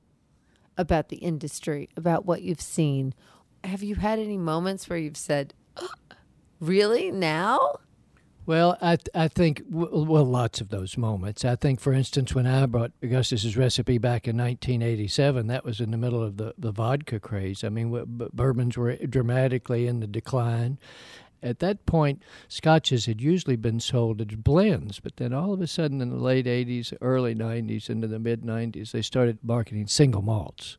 [0.76, 3.14] about the industry, about what you've seen?
[3.64, 5.88] Have you had any moments where you've said, "Oh,
[6.60, 7.76] "Really now?"
[8.46, 11.44] Well, I th- I think well, lots of those moments.
[11.44, 15.90] I think, for instance, when I brought Augustus's recipe back in 1987, that was in
[15.90, 17.62] the middle of the, the vodka craze.
[17.62, 17.92] I mean,
[18.32, 20.78] bourbons were dramatically in the decline.
[21.42, 25.66] At that point, scotches had usually been sold as blends, but then all of a
[25.66, 30.22] sudden, in the late 80s, early 90s, into the mid 90s, they started marketing single
[30.22, 30.76] malts.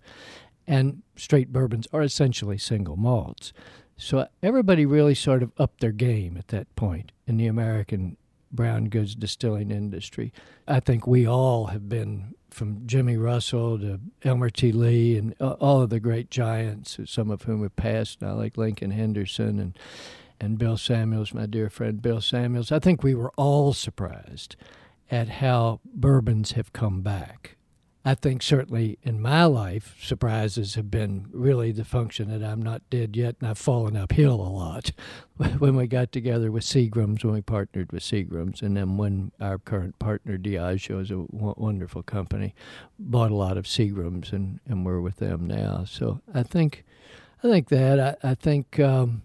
[0.67, 3.53] And straight bourbons are essentially single malts.
[3.97, 8.17] So everybody really sort of upped their game at that point in the American
[8.51, 10.33] brown goods distilling industry.
[10.67, 14.71] I think we all have been from Jimmy Russell to Elmer T.
[14.71, 18.57] Lee and uh, all of the great giants, some of whom have passed now, like
[18.57, 19.77] Lincoln Henderson and
[20.41, 22.71] and Bill Samuels, my dear friend Bill Samuels.
[22.71, 24.55] I think we were all surprised
[25.09, 27.57] at how bourbons have come back.
[28.03, 32.81] I think certainly in my life, surprises have been really the function that I'm not
[32.89, 34.91] dead yet, and I've fallen uphill a lot.
[35.57, 39.57] When we got together with Seagram's, when we partnered with Seagram's, and then when our
[39.57, 42.53] current partner Diageo is a wonderful company,
[42.99, 45.83] bought a lot of Seagram's, and, and we're with them now.
[45.85, 46.85] So I think,
[47.43, 49.23] I think that I, I think um,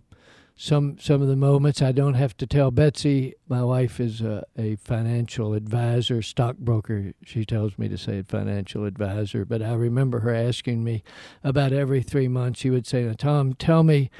[0.57, 3.35] some some of the moments I don't have to tell Betsy.
[3.47, 7.13] My wife is a, a financial advisor, stockbroker.
[7.23, 9.45] She tells me to say financial advisor.
[9.45, 11.05] But I remember her asking me
[11.45, 12.61] about every three months.
[12.61, 14.11] She would say, "Tom, tell me."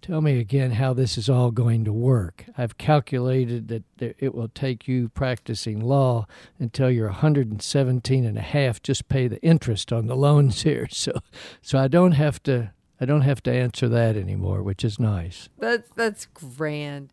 [0.00, 2.46] Tell me again how this is all going to work.
[2.58, 3.84] I've calculated that
[4.18, 6.26] it will take you practicing law
[6.58, 8.82] until you're 117 and a half.
[8.82, 10.88] Just pay the interest on the loans here.
[10.92, 11.12] So,
[11.60, 12.72] so I don't have to
[13.02, 15.48] I don't have to answer that anymore, which is nice.
[15.58, 17.12] That's that's grand.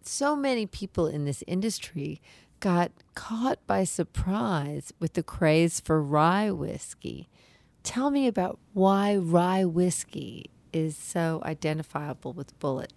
[0.00, 2.22] So many people in this industry
[2.58, 7.28] got caught by surprise with the craze for rye whiskey.
[7.82, 12.92] Tell me about why rye whiskey is so identifiable with Bulleit.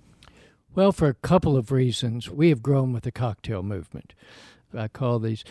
[0.74, 4.14] Well, for a couple of reasons, we have grown with the cocktail movement.
[4.74, 5.44] I call these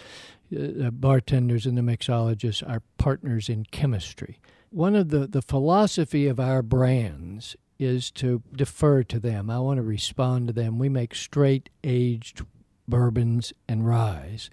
[0.58, 6.38] uh, bartenders and the mixologists our partners in chemistry one of the, the philosophy of
[6.38, 9.50] our brands is to defer to them.
[9.50, 10.78] I want to respond to them.
[10.78, 12.44] We make straight aged
[12.86, 14.50] bourbons and ryes.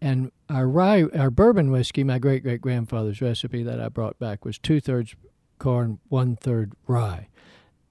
[0.00, 4.44] And our rye, our bourbon whiskey, my great great grandfather's recipe that I brought back
[4.44, 5.14] was two thirds
[5.58, 7.28] corn, one third rye,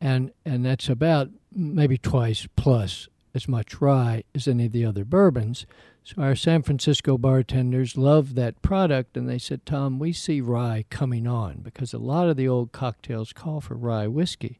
[0.02, 5.06] and and that's about maybe twice plus as much rye as any of the other
[5.06, 5.66] bourbons.
[6.04, 10.86] So our San Francisco bartenders loved that product, and they said, Tom, we see rye
[10.90, 14.60] coming on because a lot of the old cocktails call for rye whiskey.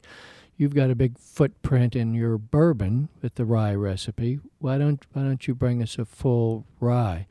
[0.56, 4.38] You've got a big footprint in your bourbon with the rye recipe.
[4.58, 7.26] Why don't why don't you bring us a full rye?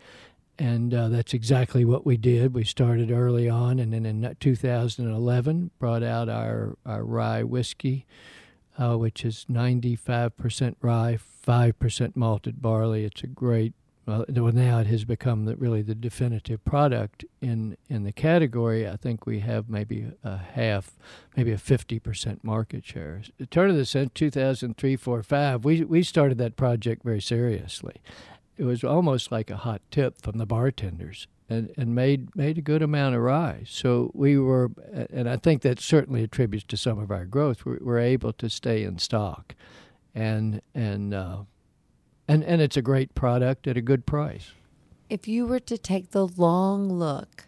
[0.59, 2.53] And uh, that's exactly what we did.
[2.53, 8.05] We started early on, and then in 2011 brought out our, our rye whiskey,
[8.77, 13.05] uh, which is 95% rye, 5% malted barley.
[13.05, 13.73] It's a great
[14.07, 18.87] well, now it has become the, really the definitive product in in the category.
[18.87, 20.97] I think we have maybe a half,
[21.37, 23.21] maybe a fifty percent market share.
[23.37, 25.63] The turn of the century, two thousand three, four, five.
[25.63, 27.95] We we started that project very seriously.
[28.57, 32.61] It was almost like a hot tip from the bartenders, and, and made made a
[32.61, 33.69] good amount of ryes.
[33.69, 34.71] So we were,
[35.11, 37.65] and I think that certainly attributes to some of our growth.
[37.65, 39.53] We're, we're able to stay in stock,
[40.13, 41.43] and and uh,
[42.27, 44.51] and and it's a great product at a good price.
[45.09, 47.45] If you were to take the long look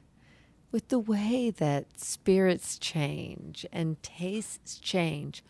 [0.72, 5.43] with the way that spirits change and tastes change,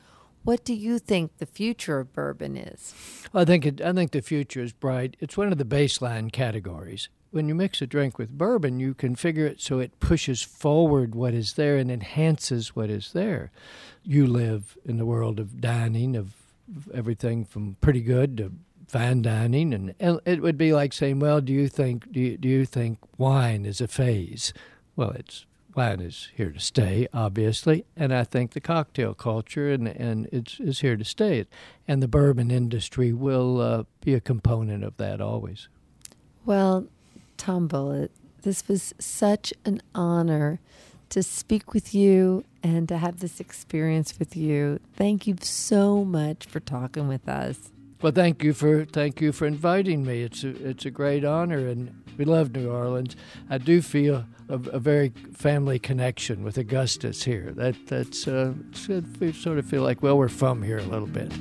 [0.43, 2.93] what do you think the future of bourbon is?
[3.33, 5.15] I think it, I think the future is bright.
[5.19, 7.09] It's one of the baseline categories.
[7.31, 11.33] When you mix a drink with bourbon, you configure it so it pushes forward what
[11.33, 13.51] is there and enhances what is there.
[14.03, 16.35] You live in the world of dining, of
[16.93, 18.51] everything from pretty good to
[18.87, 22.47] fine dining, and it would be like saying, "Well, do you think do you, do
[22.47, 24.53] you think wine is a phase?"
[24.95, 25.45] Well, it's
[25.75, 30.59] wine is here to stay, obviously, and I think the cocktail culture and and it's
[30.59, 31.45] is here to stay,
[31.87, 35.69] and the bourbon industry will uh, be a component of that always.
[36.45, 36.87] Well,
[37.37, 38.09] Tom Bulleit,
[38.43, 40.59] this was such an honor
[41.13, 44.79] to speak with you and to have this experience with you.
[44.95, 47.71] Thank you so much for talking with us.
[48.01, 50.23] Well, thank you for thank you for inviting me.
[50.23, 53.15] It's a, it's a great honor, and we love New Orleans.
[53.49, 57.53] I do feel a, a very family connection with Augustus here.
[57.55, 61.31] That that's uh, sort of feel like well, we're from here a little bit.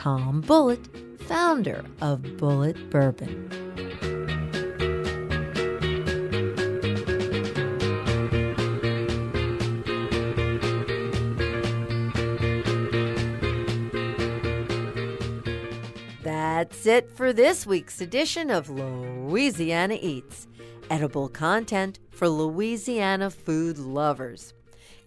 [0.00, 0.86] Tom Bulleit,
[1.24, 3.50] founder of Bulleit Bourbon.
[16.22, 20.48] That's it for this week's edition of Louisiana Eats,
[20.88, 24.54] edible content for Louisiana food lovers.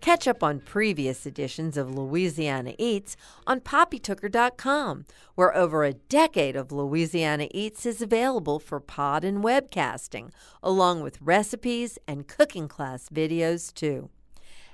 [0.04, 3.16] Catch up on previous editions of Louisiana Eats
[3.47, 10.32] on poppytooker.com, where over a decade of Louisiana Eats is available for pod and webcasting,
[10.62, 14.10] along with recipes and cooking class videos, too.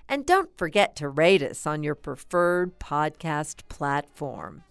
[0.07, 4.63] And don't forget to rate us on your preferred podcast platform.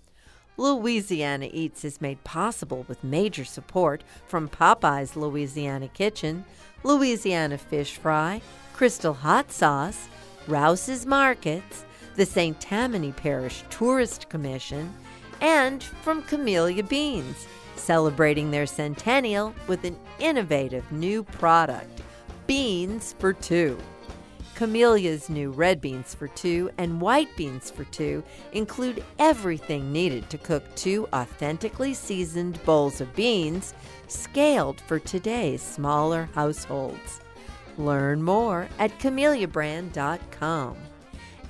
[0.56, 6.44] Louisiana Eats is made possible with major support from Popeye's Louisiana Kitchen,
[6.82, 8.42] Louisiana Fish Fry,
[8.72, 10.08] Crystal Hot Sauce,
[10.48, 11.84] Rouse's Markets,
[12.16, 12.58] the St.
[12.58, 14.92] Tammany Parish Tourist Commission,
[15.42, 17.46] and from Camellia Beans,
[17.76, 22.02] celebrating their centennial with an innovative new product,
[22.46, 23.78] Beans for Two.
[24.54, 30.38] Camellia's new red beans for two and white beans for two include everything needed to
[30.38, 33.72] cook two authentically seasoned bowls of beans,
[34.08, 37.20] scaled for today's smaller households.
[37.78, 40.76] Learn more at camelliabrand.com.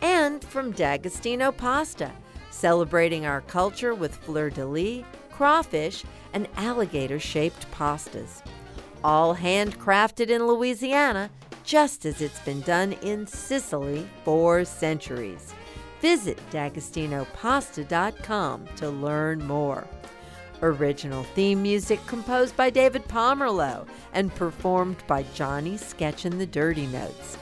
[0.01, 2.13] And from D'Agostino Pasta,
[2.51, 8.43] celebrating our culture with fleur de lis, crawfish, and alligator shaped pastas.
[9.03, 11.31] All handcrafted in Louisiana,
[11.65, 15.53] just as it's been done in Sicily for centuries.
[16.01, 19.85] Visit d'agostinopasta.com to learn more.
[20.63, 26.87] Original theme music composed by David Pomerleau and performed by Johnny Sketch and the Dirty
[26.87, 27.39] Notes.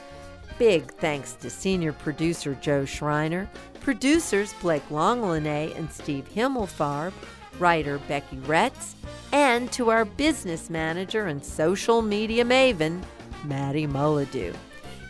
[0.58, 3.48] Big thanks to senior producer Joe Schreiner,
[3.80, 7.12] producers Blake Longlinay and Steve Himmelfarb,
[7.58, 8.96] writer Becky Retz,
[9.32, 13.02] and to our business manager and social media maven,
[13.44, 14.54] Maddie Mullidew.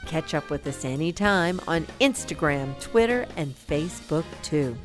[0.06, 4.76] Catch up with us anytime on Instagram, Twitter, and Facebook too.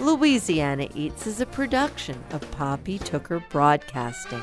[0.00, 4.40] Louisiana Eats is a production of Poppy Tooker Broadcasting.